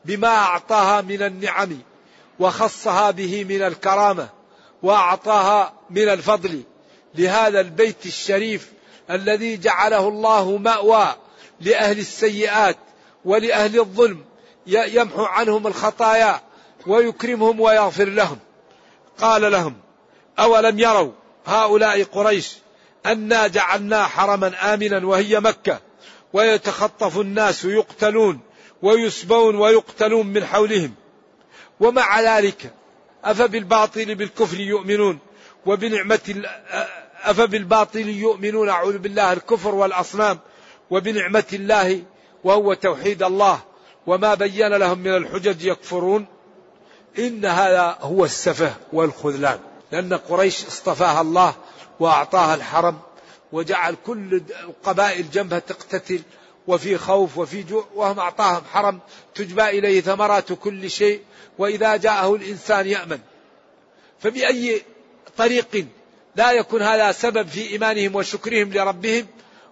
بما 0.05 0.29
أعطاها 0.29 1.01
من 1.01 1.23
النعم 1.23 1.79
وخصها 2.39 3.11
به 3.11 3.45
من 3.45 3.63
الكرامة 3.63 4.29
وأعطاها 4.83 5.73
من 5.91 6.09
الفضل. 6.09 6.63
لهذا 7.15 7.61
البيت 7.61 8.07
الشريف 8.07 8.73
الذي 9.11 9.57
جعله 9.57 10.09
الله 10.09 10.57
مأوى 10.57 11.15
لأهل 11.61 11.99
السيئات 11.99 12.77
ولأهل 13.25 13.81
الظلم 13.81 14.25
يمحو 14.67 15.25
عنهم 15.25 15.67
الخطايا 15.67 16.41
ويكرمهم 16.87 17.61
ويغفر 17.61 18.05
لهم. 18.05 18.39
قال 19.19 19.53
لهم 19.53 19.77
أولم 20.39 20.79
يروا 20.79 21.13
هؤلاء 21.47 22.03
قريش 22.03 22.53
أنا 23.07 23.47
جعلنا 23.47 24.07
حرما 24.07 24.75
آمنا 24.75 25.07
وهي 25.07 25.41
مكة 25.41 25.81
ويتخطف 26.33 27.19
الناس 27.19 27.65
يقتلون 27.65 28.41
ويسبون 28.83 29.57
ويقتلون 29.57 30.27
من 30.27 30.47
حولهم. 30.47 30.95
ومع 31.81 32.21
ذلك 32.21 32.73
أفبالباطل 33.25 34.15
بالكفر 34.15 34.61
يؤمنون 34.61 35.19
وبنعمة 35.67 36.43
أفبالباطل 37.23 38.09
يؤمنون 38.09 38.69
أعوذ 38.69 38.99
بالله 38.99 39.33
الكفر 39.33 39.75
والأصنام 39.75 40.39
وبنعمة 40.91 41.45
الله 41.53 42.03
وهو 42.45 42.75
توحيد 42.75 43.23
الله 43.23 43.61
وما 44.07 44.35
بين 44.35 44.69
لهم 44.69 44.99
من 44.99 45.17
الحجج 45.17 45.65
يكفرون. 45.65 46.27
إن 47.19 47.45
هذا 47.45 47.99
هو 48.01 48.25
السفه 48.25 48.75
والخذلان 48.93 49.59
لأن 49.93 50.15
قريش 50.15 50.67
اصطفاها 50.67 51.21
الله 51.21 51.55
وأعطاها 52.01 52.55
الحرم 52.55 52.99
وجعل 53.53 53.97
كل 54.07 54.43
القبائل 54.65 55.31
جنبها 55.31 55.59
تقتتل 55.59 56.23
وفي 56.67 56.99
خوف 56.99 57.39
وفي 57.39 57.63
جوع 57.63 57.85
وهم 57.95 58.19
أعطاهم 58.19 58.63
حرم 58.73 59.01
تجبى 59.35 59.69
إليه 59.69 60.01
ثمرات 60.01 60.53
كل 60.53 60.91
شيء. 60.91 61.21
وإذا 61.59 61.97
جاءه 61.97 62.35
الإنسان 62.35 62.87
يأمن. 62.87 63.19
فبأي 64.21 64.83
طريق 65.37 65.87
لا 66.37 66.53
يكون 66.53 66.83
هذا 66.83 67.13
سبب 67.13 67.49
في 67.49 67.71
إيمانهم 67.71 68.15
وشكرهم 68.15 68.73
لربهم 68.73 69.27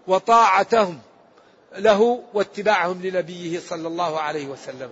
وطاعتهم 0.07 0.98
له 1.76 2.24
واتباعهم 2.35 3.02
لنبيه 3.02 3.61
صلى 3.61 3.88
الله 3.88 4.20
عليه 4.20 4.46
وسلم. 4.46 4.90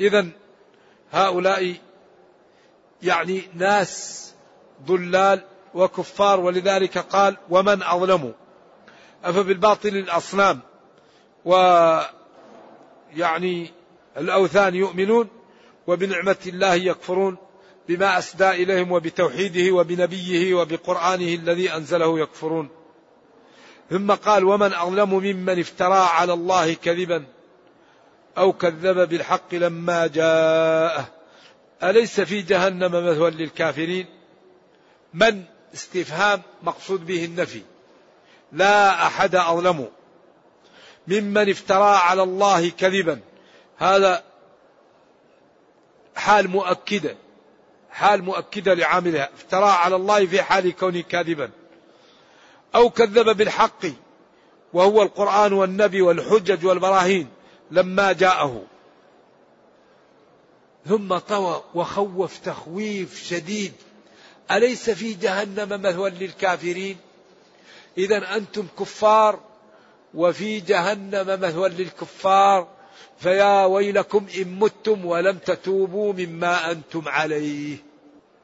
إذا 0.00 0.28
هؤلاء 1.12 1.74
يعني 3.02 3.42
ناس 3.54 4.26
ضلال 4.86 5.42
وكفار 5.74 6.40
ولذلك 6.40 6.98
قال 6.98 7.36
ومن 7.50 7.82
أظلم؟ 7.82 8.34
أفبالباطل 9.24 9.88
الأصنام؟ 9.88 10.60
و 11.44 11.54
يعني 13.16 13.70
الأوثان 14.16 14.74
يؤمنون 14.74 15.28
وبنعمة 15.86 16.36
الله 16.46 16.74
يكفرون 16.74 17.36
بما 17.88 18.18
أسدى 18.18 18.50
إليهم 18.50 18.92
وبتوحيده 18.92 19.74
وبنبيه 19.74 20.54
وبقرآنه 20.54 21.34
الذي 21.34 21.72
أنزله 21.72 22.20
يكفرون. 22.20 22.68
ثم 23.90 24.12
قال 24.12 24.44
ومن 24.44 24.72
أظلم 24.72 25.14
ممن 25.14 25.60
افترى 25.60 25.98
على 25.98 26.32
الله 26.32 26.74
كذبا 26.74 27.24
أو 28.38 28.52
كذب 28.52 29.08
بالحق 29.08 29.54
لما 29.54 30.06
جاءه. 30.06 31.08
أليس 31.82 32.20
في 32.20 32.42
جهنم 32.42 33.10
مثوى 33.10 33.30
للكافرين؟ 33.30 34.06
من؟ 35.14 35.44
استفهام 35.74 36.42
مقصود 36.62 37.06
به 37.06 37.24
النفي. 37.24 37.62
لا 38.52 39.06
أحد 39.06 39.34
أظلم 39.34 39.88
ممن 41.08 41.50
افترى 41.50 41.96
على 41.96 42.22
الله 42.22 42.68
كذبا. 42.68 43.20
هذا 43.78 44.22
حال 46.16 46.48
مؤكدة. 46.48 47.16
حال 47.90 48.22
مؤكدة 48.22 48.74
لعاملها. 48.74 49.30
افترى 49.34 49.70
على 49.70 49.96
الله 49.96 50.26
في 50.26 50.42
حال 50.42 50.76
كونه 50.76 51.00
كاذبا. 51.00 51.50
أو 52.74 52.90
كذب 52.90 53.36
بالحق 53.36 53.86
وهو 54.72 55.02
القرآن 55.02 55.52
والنبي 55.52 56.02
والحجج 56.02 56.66
والبراهين 56.66 57.28
لما 57.70 58.12
جاءه. 58.12 58.62
ثم 60.86 61.18
طوى 61.18 61.62
وخوف 61.74 62.38
تخويف 62.38 63.24
شديد. 63.28 63.72
أليس 64.50 64.90
في 64.90 65.14
جهنم 65.14 65.82
مثوى 65.82 66.10
للكافرين؟ 66.10 66.96
إذا 67.98 68.36
أنتم 68.36 68.66
كفار 68.78 69.40
وفي 70.14 70.60
جهنم 70.60 71.40
مثوى 71.40 71.68
للكفار. 71.68 72.68
فيا 73.18 73.64
ويلكم 73.64 74.26
إن 74.36 74.58
متم 74.58 75.04
ولم 75.04 75.38
تتوبوا 75.38 76.12
مما 76.12 76.70
أنتم 76.70 77.08
عليه. 77.08 77.76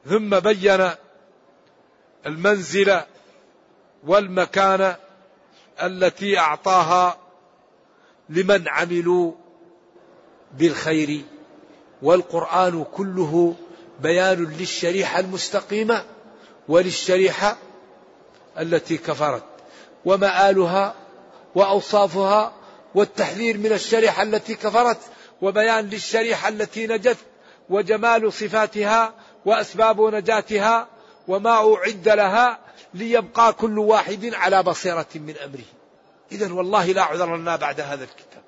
ثم 0.05 0.39
بين 0.39 0.89
المنزل 2.25 3.01
والمكانة 4.07 4.95
التي 5.83 6.37
أعطاها 6.39 7.17
لمن 8.29 8.67
عملوا 8.67 9.31
بالخير. 10.53 11.21
والقرآن 12.01 12.85
كله 12.93 13.55
بيان 13.99 14.43
للشريحة 14.59 15.19
المستقيمة 15.19 16.05
وللشريحة 16.67 17.57
التي 18.59 18.97
كفرت. 18.97 19.43
ومآلها 20.05 20.93
وأوصافها 21.55 22.53
والتحذير 22.95 23.57
من 23.57 23.71
الشريحة 23.71 24.23
التي 24.23 24.55
كفرت 24.55 24.97
وبيان 25.41 25.85
للشريحة 25.89 26.49
التي 26.49 26.87
نجت 26.87 27.17
وجمال 27.69 28.33
صفاتها 28.33 29.13
وأسباب 29.45 30.01
نجاتها 30.01 30.87
وما 31.27 31.75
أعد 31.75 32.09
لها 32.09 32.59
ليبقى 32.93 33.53
كل 33.53 33.79
واحد 33.79 34.33
على 34.33 34.63
بصيرة 34.63 35.07
من 35.15 35.37
أمره. 35.37 35.65
إذا 36.31 36.53
والله 36.53 36.85
لا 36.85 37.03
عذر 37.03 37.35
لنا 37.37 37.55
بعد 37.55 37.81
هذا 37.81 38.03
الكتاب. 38.03 38.43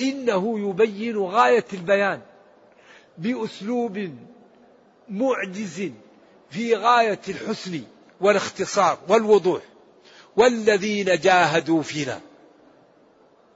إنه 0.00 0.58
يبين 0.58 1.18
غاية 1.18 1.64
البيان 1.72 2.20
بأسلوب 3.18 4.10
معجز 5.08 5.90
في 6.50 6.76
غاية 6.76 7.20
الحسن 7.28 7.82
والاختصار 8.20 8.98
والوضوح. 9.08 9.62
والذين 10.36 11.04
جاهدوا 11.04 11.82
فينا. 11.82 12.20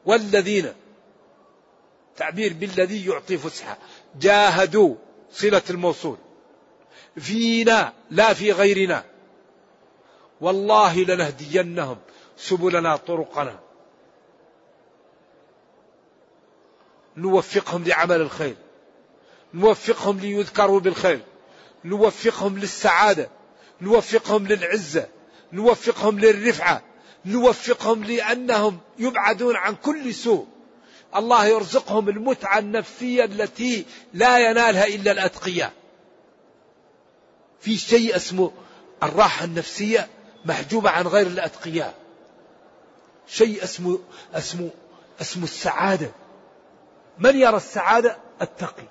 والذين. 0.06 0.72
تعبير 2.16 2.52
بالذي 2.52 3.06
يعطي 3.06 3.38
فسحة. 3.38 3.78
جاهدوا. 4.20 4.94
صلة 5.32 5.62
الموصول. 5.70 6.16
فينا 7.18 7.92
لا 8.10 8.34
في 8.34 8.52
غيرنا. 8.52 9.04
والله 10.40 11.04
لنهدينهم 11.04 11.98
سبلنا 12.36 12.96
طرقنا. 12.96 13.58
نوفقهم 17.16 17.84
لعمل 17.84 18.20
الخير. 18.20 18.56
نوفقهم 19.54 20.20
ليذكروا 20.20 20.80
بالخير. 20.80 21.20
نوفقهم 21.84 22.58
للسعادة. 22.58 23.30
نوفقهم 23.80 24.46
للعزة. 24.46 25.08
نوفقهم 25.52 26.18
للرفعة. 26.18 26.82
نوفقهم 27.24 28.04
لأنهم 28.04 28.78
يبعدون 28.98 29.56
عن 29.56 29.74
كل 29.74 30.14
سوء. 30.14 30.46
الله 31.16 31.46
يرزقهم 31.46 32.08
المتعة 32.08 32.58
النفسية 32.58 33.24
التي 33.24 33.84
لا 34.14 34.50
ينالها 34.50 34.86
إلا 34.86 35.12
الأتقياء. 35.12 35.72
في 37.60 37.76
شيء 37.76 38.16
اسمه 38.16 38.52
الراحة 39.02 39.44
النفسية. 39.44 40.08
محجوبة 40.46 40.90
عن 40.90 41.06
غير 41.06 41.26
الأتقياء. 41.26 41.94
شيء 43.26 43.64
اسمه 43.64 43.98
اسمه 44.34 44.70
اسمه 45.20 45.44
السعادة. 45.44 46.10
من 47.18 47.36
يرى 47.36 47.56
السعادة؟ 47.56 48.16
التقي. 48.42 48.86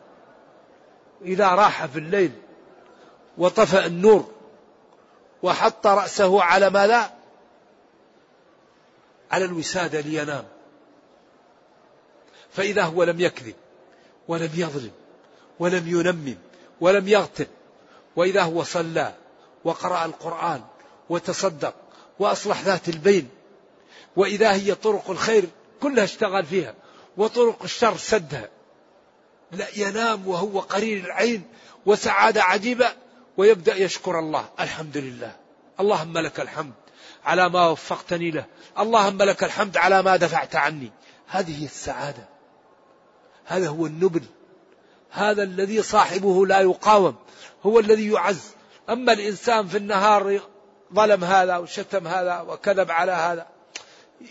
إذا 1.22 1.48
راح 1.48 1.86
في 1.86 2.00
الليل 2.00 2.32
وطفأ 3.38 3.86
النور 3.86 4.32
وحط 5.44 5.88
رأسه 5.88 6.44
على 6.44 6.70
ما 6.70 6.88
لا 6.88 7.12
على 9.32 9.46
الوسادة 9.46 10.00
لينام. 10.00 10.46
فإذا 12.52 12.84
هو 12.84 13.04
لم 13.04 13.20
يكذب 13.20 13.56
ولم 14.28 14.50
يظلم 14.56 14.92
ولم 15.60 15.88
ينمم 15.88 16.38
ولم 16.82 17.08
يغتب 17.08 17.48
وإذا 18.16 18.42
هو 18.44 18.64
صلى 18.64 19.14
وقرأ 19.64 20.06
القرآن 20.06 20.62
وتصدق 21.10 21.76
وأصلح 22.20 22.62
ذات 22.62 22.90
البين. 22.90 23.30
وإذا 24.16 24.54
هي 24.54 24.76
طرق 24.76 25.10
الخير 25.10 25.50
كلها 25.82 26.04
اشتغل 26.04 26.46
فيها 26.46 26.76
وطرق 27.18 27.64
الشر 27.64 27.98
سدها. 27.98 28.50
لا 29.52 29.68
ينام 29.76 30.28
وهو 30.28 30.60
قرير 30.60 31.06
العين 31.06 31.44
وسعادة 31.86 32.44
عجيبة 32.44 32.94
ويبدأ 33.38 33.76
يشكر 33.76 34.20
الله. 34.20 34.50
الحمد 34.60 34.98
لله. 34.98 35.36
اللهم 35.80 36.18
لك 36.18 36.40
الحمد 36.40 36.74
على 37.26 37.50
ما 37.50 37.68
وفقتني 37.68 38.32
له. 38.32 38.46
اللهم 38.80 39.24
لك 39.24 39.44
الحمد 39.44 39.78
على 39.78 40.02
ما 40.02 40.16
دفعت 40.16 40.56
عني. 40.56 40.92
هذه 41.28 41.66
السعادة. 41.66 42.30
هذا 43.46 43.68
هو 43.68 43.86
النبل. 43.86 44.24
هذا 45.12 45.44
الذي 45.44 45.82
صاحبه 45.82 46.46
لا 46.46 46.62
يقاوم. 46.62 47.16
هو 47.64 47.80
الذي 47.80 48.12
يعز. 48.12 48.44
أما 48.90 49.14
الإنسان 49.14 49.68
في 49.68 49.78
النهار 49.78 50.42
ظلم 50.94 51.24
هذا 51.24 51.58
وشتم 51.58 52.08
هذا 52.08 52.42
وكذب 52.42 52.92
على 52.92 53.12
هذا. 53.12 53.48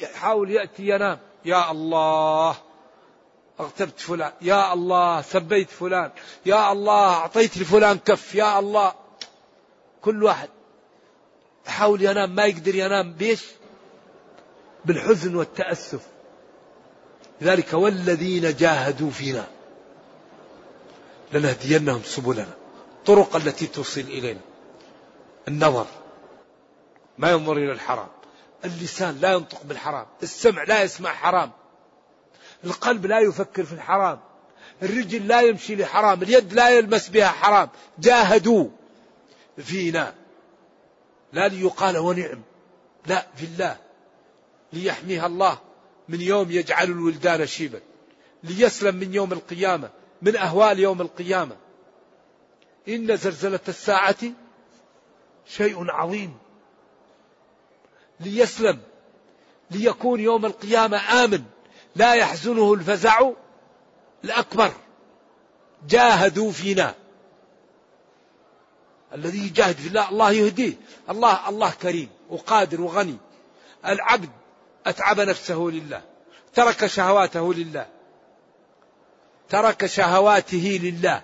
يحاول 0.01 0.51
يأتي 0.51 0.89
ينام. 0.89 1.19
يا 1.45 1.71
الله 1.71 2.57
أغتبت 3.61 4.01
فلان. 4.01 4.33
يا 4.43 4.73
الله 4.73 5.23
سبيت 5.23 5.71
فلان. 5.71 6.11
يا 6.47 6.73
الله 6.73 7.15
أعطيت 7.15 7.59
لفلان 7.59 7.99
كف. 7.99 8.35
يا 8.35 8.59
الله. 8.59 8.95
كل 10.03 10.25
واحد 10.25 10.49
يحاول 11.67 12.03
ينام 12.03 12.35
ما 12.35 12.45
يقدر 12.45 12.75
ينام. 12.75 13.13
بيش؟ 13.13 13.45
بالحزن 14.85 15.37
والتأسف. 15.37 16.01
لذلك 17.41 17.73
والذين 17.73 18.57
جاهدوا 18.57 19.11
فينا 19.11 19.47
لنهدينهم 21.33 22.03
سبلنا. 22.05 22.55
طرق 23.07 23.37
التي 23.37 23.67
توصل 23.67 24.01
إلينا. 24.01 24.41
النظر. 25.49 25.87
ما 27.19 27.31
ينظر 27.31 27.57
إلى 27.57 27.73
الحرام. 27.73 28.09
اللسان 28.65 29.19
لا 29.21 29.33
ينطق 29.33 29.63
بالحرام. 29.65 30.07
السمع 30.23 30.63
لا 30.63 30.83
يسمع 30.83 31.13
حرام. 31.13 31.51
القلب 32.65 33.07
لا 33.07 33.21
يفكر 33.21 33.65
في 33.65 33.73
الحرام. 33.73 34.21
الرجل 34.83 35.29
لا 35.29 35.41
يمشي 35.41 35.77
لحرام. 35.77 36.23
اليد 36.23 36.53
لا 36.53 36.71
يلمس 36.71 37.09
بها 37.09 37.29
حرام. 37.29 37.69
جاهدوا 37.99 38.69
فينا. 39.59 40.15
لا 41.33 41.49
ليقال 41.49 41.99
ونعم 41.99 42.43
لا 43.07 43.27
في 43.37 43.45
الله. 43.45 43.77
ليحميها 44.73 45.27
الله. 45.27 45.59
من 46.09 46.21
يوم 46.21 46.51
يجعل 46.51 46.85
الولدان 46.85 47.47
شيبا. 47.47 47.81
ليسلم 48.43 48.97
من 48.97 49.15
يوم 49.15 49.33
القيامة. 49.33 49.91
من 50.23 50.37
أهوال 50.37 50.79
يوم 50.79 51.01
القيامة. 51.01 51.57
إن 52.89 53.17
زلزلة 53.17 53.61
الساعة 53.69 54.17
شيء 55.47 55.91
عظيم. 55.91 56.44
ليسلم 58.21 58.81
ليكون 59.71 60.21
يوم 60.21 60.47
القيامة 60.47 61.25
آمن 61.25 61.45
لا 61.97 62.15
يحزنه 62.15 62.75
الفزع 62.75 63.31
الأكبر. 64.25 64.73
جاهدوا 65.89 66.53
فينا. 66.53 66.95
الذي 69.15 69.39
يجاهد 69.39 69.77
في 69.77 69.89
الله 69.89 70.09
الله 70.09 70.33
يهديه. 70.33 70.73
الله 71.11 71.49
الله 71.49 71.71
كريم 71.71 72.09
وقادر 72.31 72.81
وغني. 72.81 73.17
العبد 73.87 74.31
أتعب 74.87 75.21
نفسه 75.21 75.59
لله 75.73 76.03
ترك 76.55 76.87
شهواته 76.87 77.55
لله 77.55 77.87
ترك 79.49 79.87
شهواته 79.87 80.79
لله 80.83 81.23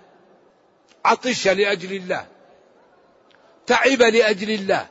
عطش 1.04 1.48
لأجل 1.48 1.96
الله 1.96 2.26
تعب 3.66 4.02
لأجل 4.02 4.50
الله. 4.50 4.88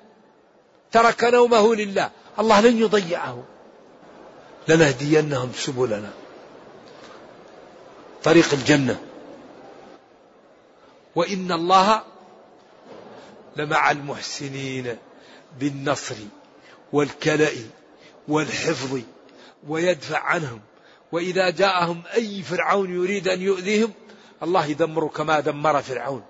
ترك 0.91 1.23
نومه 1.23 1.75
لله. 1.75 2.11
الله 2.39 2.61
لن 2.61 2.77
يضيعه. 2.77 3.43
لنهدينهم 4.67 5.51
سبلنا. 5.55 6.09
طريق 8.23 8.53
الجنة. 8.53 9.01
وإن 11.15 11.51
الله 11.51 12.03
لمع 13.55 13.91
المحسنين 13.91 14.97
بالنصر 15.59 16.15
والكلأ 16.93 17.51
والحفظ 18.27 18.99
ويدفع 19.67 20.19
عنهم. 20.19 20.59
وإذا 21.11 21.49
جاءهم 21.49 22.03
أي 22.15 22.43
فرعون 22.43 22.95
يريد 22.95 23.27
أن 23.27 23.41
يؤذيهم 23.41 23.93
الله 24.43 24.65
يدمر 24.65 25.07
كما 25.07 25.39
دمر 25.39 25.81
فرعون. 25.81 26.23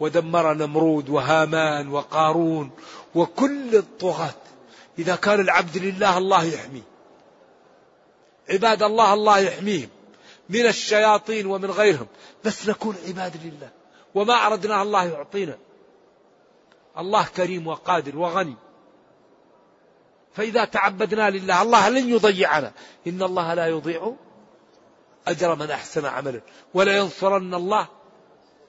ودمر 0.00 0.54
نمرود 0.54 1.08
وهامان 1.08 1.88
وقارون 1.88 2.70
وكل 3.14 3.76
الطغاة. 3.76 4.34
إذا 4.98 5.16
كان 5.16 5.40
العبد 5.40 5.76
لله 5.76 6.18
الله 6.18 6.44
يحميه. 6.44 6.82
عباد 8.50 8.82
الله 8.82 9.14
الله 9.14 9.38
يحميهم. 9.38 9.88
من 10.48 10.66
الشياطين 10.66 11.46
ومن 11.46 11.70
غيرهم. 11.70 12.06
بس 12.44 12.68
نكون 12.68 12.96
عباد 13.08 13.36
لله. 13.44 13.70
وما 14.14 14.46
أردنا 14.46 14.82
الله 14.82 15.04
يعطينا. 15.04 15.58
الله 16.98 17.26
كريم 17.36 17.66
وقادر 17.66 18.18
وغني. 18.18 18.56
فإذا 20.34 20.64
تعبدنا 20.64 21.30
لله 21.30 21.62
الله 21.62 21.88
لن 21.88 22.10
يضيعنا. 22.10 22.72
إن 23.06 23.22
الله 23.22 23.54
لا 23.54 23.66
يضيع 23.66 24.14
أجر 25.28 25.54
من 25.54 25.70
أحسن 25.70 26.04
عملا. 26.06 26.40
ولا 26.74 26.96
ينصرن 26.96 27.54
الله 27.54 27.99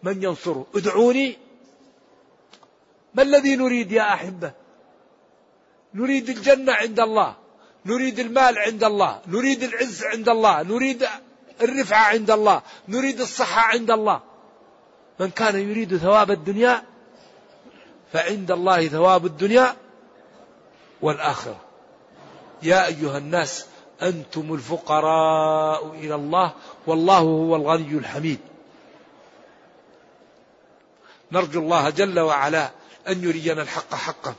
من 0.03 0.23
ينصره؟ 0.23 0.65
ادعوني. 0.75 1.37
ما 3.13 3.23
الذي 3.23 3.55
نريد 3.55 3.91
يا 3.91 4.13
أحبة؟ 4.13 4.51
نريد 5.93 6.29
الجنة 6.29 6.73
عند 6.73 6.99
الله 6.99 7.35
نريد 7.85 8.19
المال 8.19 8.57
عند 8.57 8.83
الله 8.83 9.21
نريد 9.27 9.63
العز 9.63 10.03
عند 10.03 10.29
الله 10.29 10.63
نريد 10.63 11.07
الرفعة 11.61 12.03
عند 12.05 12.31
الله 12.31 12.61
نريد 12.87 13.21
الصحة 13.21 13.61
عند 13.61 13.91
الله. 13.91 14.21
من 15.19 15.29
كان 15.29 15.69
يريد 15.69 15.97
ثواب 15.97 16.31
الدنيا 16.31 16.83
فعند 18.13 18.51
الله 18.51 18.87
ثواب 18.87 19.25
الدنيا 19.25 19.75
والآخرة. 21.01 21.59
يا 22.63 22.87
أيها 22.87 23.17
الناس 23.17 23.65
أنتم 24.01 24.53
الفقراء 24.53 25.87
إلى 25.87 26.15
الله 26.15 26.53
والله 26.87 27.17
هو 27.17 27.55
الغني 27.55 27.97
الحميد. 27.97 28.39
نرجو 31.31 31.59
الله 31.59 31.89
جل 31.89 32.19
وعلا 32.19 32.71
أن 33.07 33.23
يرينا 33.23 33.61
الحق 33.61 33.95
حقا 33.95 34.33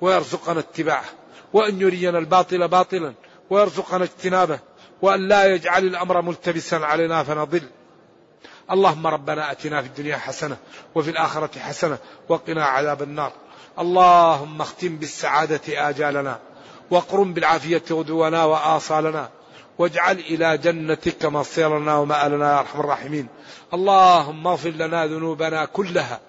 ويرزقنا 0.00 0.60
اتباعه 0.60 1.04
وأن 1.52 1.80
يرينا 1.80 2.18
الباطل 2.18 2.68
باطلا 2.68 3.14
ويرزقنا 3.50 4.04
اجتنابه 4.04 4.58
وأن 5.02 5.28
لا 5.28 5.44
يجعل 5.54 5.84
الأمر 5.84 6.22
ملتبسا 6.22 6.76
علينا 6.76 7.22
فنضل. 7.22 7.62
اللهم 8.70 9.06
ربنا 9.06 9.52
أتنا 9.52 9.82
في 9.82 9.88
الدنيا 9.88 10.16
حسنة 10.16 10.56
وفي 10.94 11.10
الآخرة 11.10 11.58
حسنة 11.58 11.98
وقنا 12.28 12.64
عذاب 12.64 13.02
النار. 13.02 13.32
اللهم 13.78 14.60
اختم 14.60 14.96
بالسعادة 14.96 15.88
آجالنا 15.88 16.40
واقرم 16.90 17.34
بالعافية 17.34 17.82
غدونا 17.90 18.44
وآصالنا 18.44 19.30
واجعل 19.78 20.18
إلى 20.18 20.58
جنتك 20.58 21.24
مصيرنا 21.24 21.96
ومآلنا 21.96 22.52
يا 22.52 22.58
أرحم 22.58 22.80
الراحمين. 22.80 23.26
اللهم 23.74 24.46
اغفر 24.46 24.70
لنا 24.70 25.06
ذنوبنا 25.06 25.64
كلها 25.64 26.20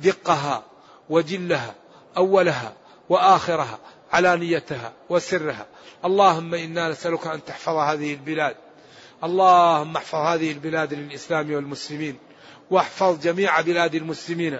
دقها 0.00 0.62
وجلها 1.10 1.74
أولها 2.16 2.72
وآخرها 3.08 3.78
علانيتها 4.12 4.92
وسرها. 5.08 5.66
اللهم 6.04 6.54
إنا 6.54 6.88
نسألك 6.88 7.26
أن 7.26 7.44
تحفظ 7.44 7.76
هذه 7.76 8.14
البلاد. 8.14 8.56
اللهم 9.24 9.96
احفظ 9.96 10.18
هذه 10.18 10.52
البلاد 10.52 10.94
للإسلام 10.94 11.54
والمسلمين. 11.54 12.18
واحفظ 12.70 13.20
جميع 13.20 13.60
بلاد 13.60 13.94
المسلمين. 13.94 14.58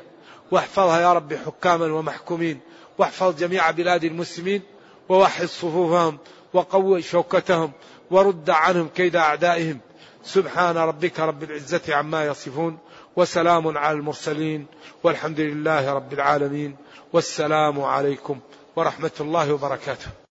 واحفظها 0.50 1.00
يا 1.00 1.12
رب 1.12 1.34
حكاما 1.34 1.86
ومحكومين. 1.86 2.60
واحفظ 2.98 3.38
جميع 3.38 3.70
بلاد 3.70 4.04
المسلمين. 4.04 4.62
ووحد 5.08 5.46
صفوفهم. 5.46 6.18
وقوي 6.52 7.02
شوكتهم. 7.02 7.72
ورد 8.10 8.50
عنهم 8.50 8.88
كيد 8.88 9.16
أعدائهم. 9.16 9.80
سبحان 10.24 10.76
ربك 10.76 11.20
رب 11.20 11.42
العزة 11.42 11.94
عما 11.94 12.26
يصفون 12.26 12.78
وسلام 13.16 13.78
على 13.78 13.98
المرسلين 13.98 14.66
والحمد 15.02 15.40
لله 15.40 15.92
رب 15.92 16.12
العالمين 16.12 16.76
والسلام 17.12 17.80
عليكم 17.80 18.40
ورحمة 18.76 19.10
الله 19.20 19.52
وبركاته. 19.52 20.29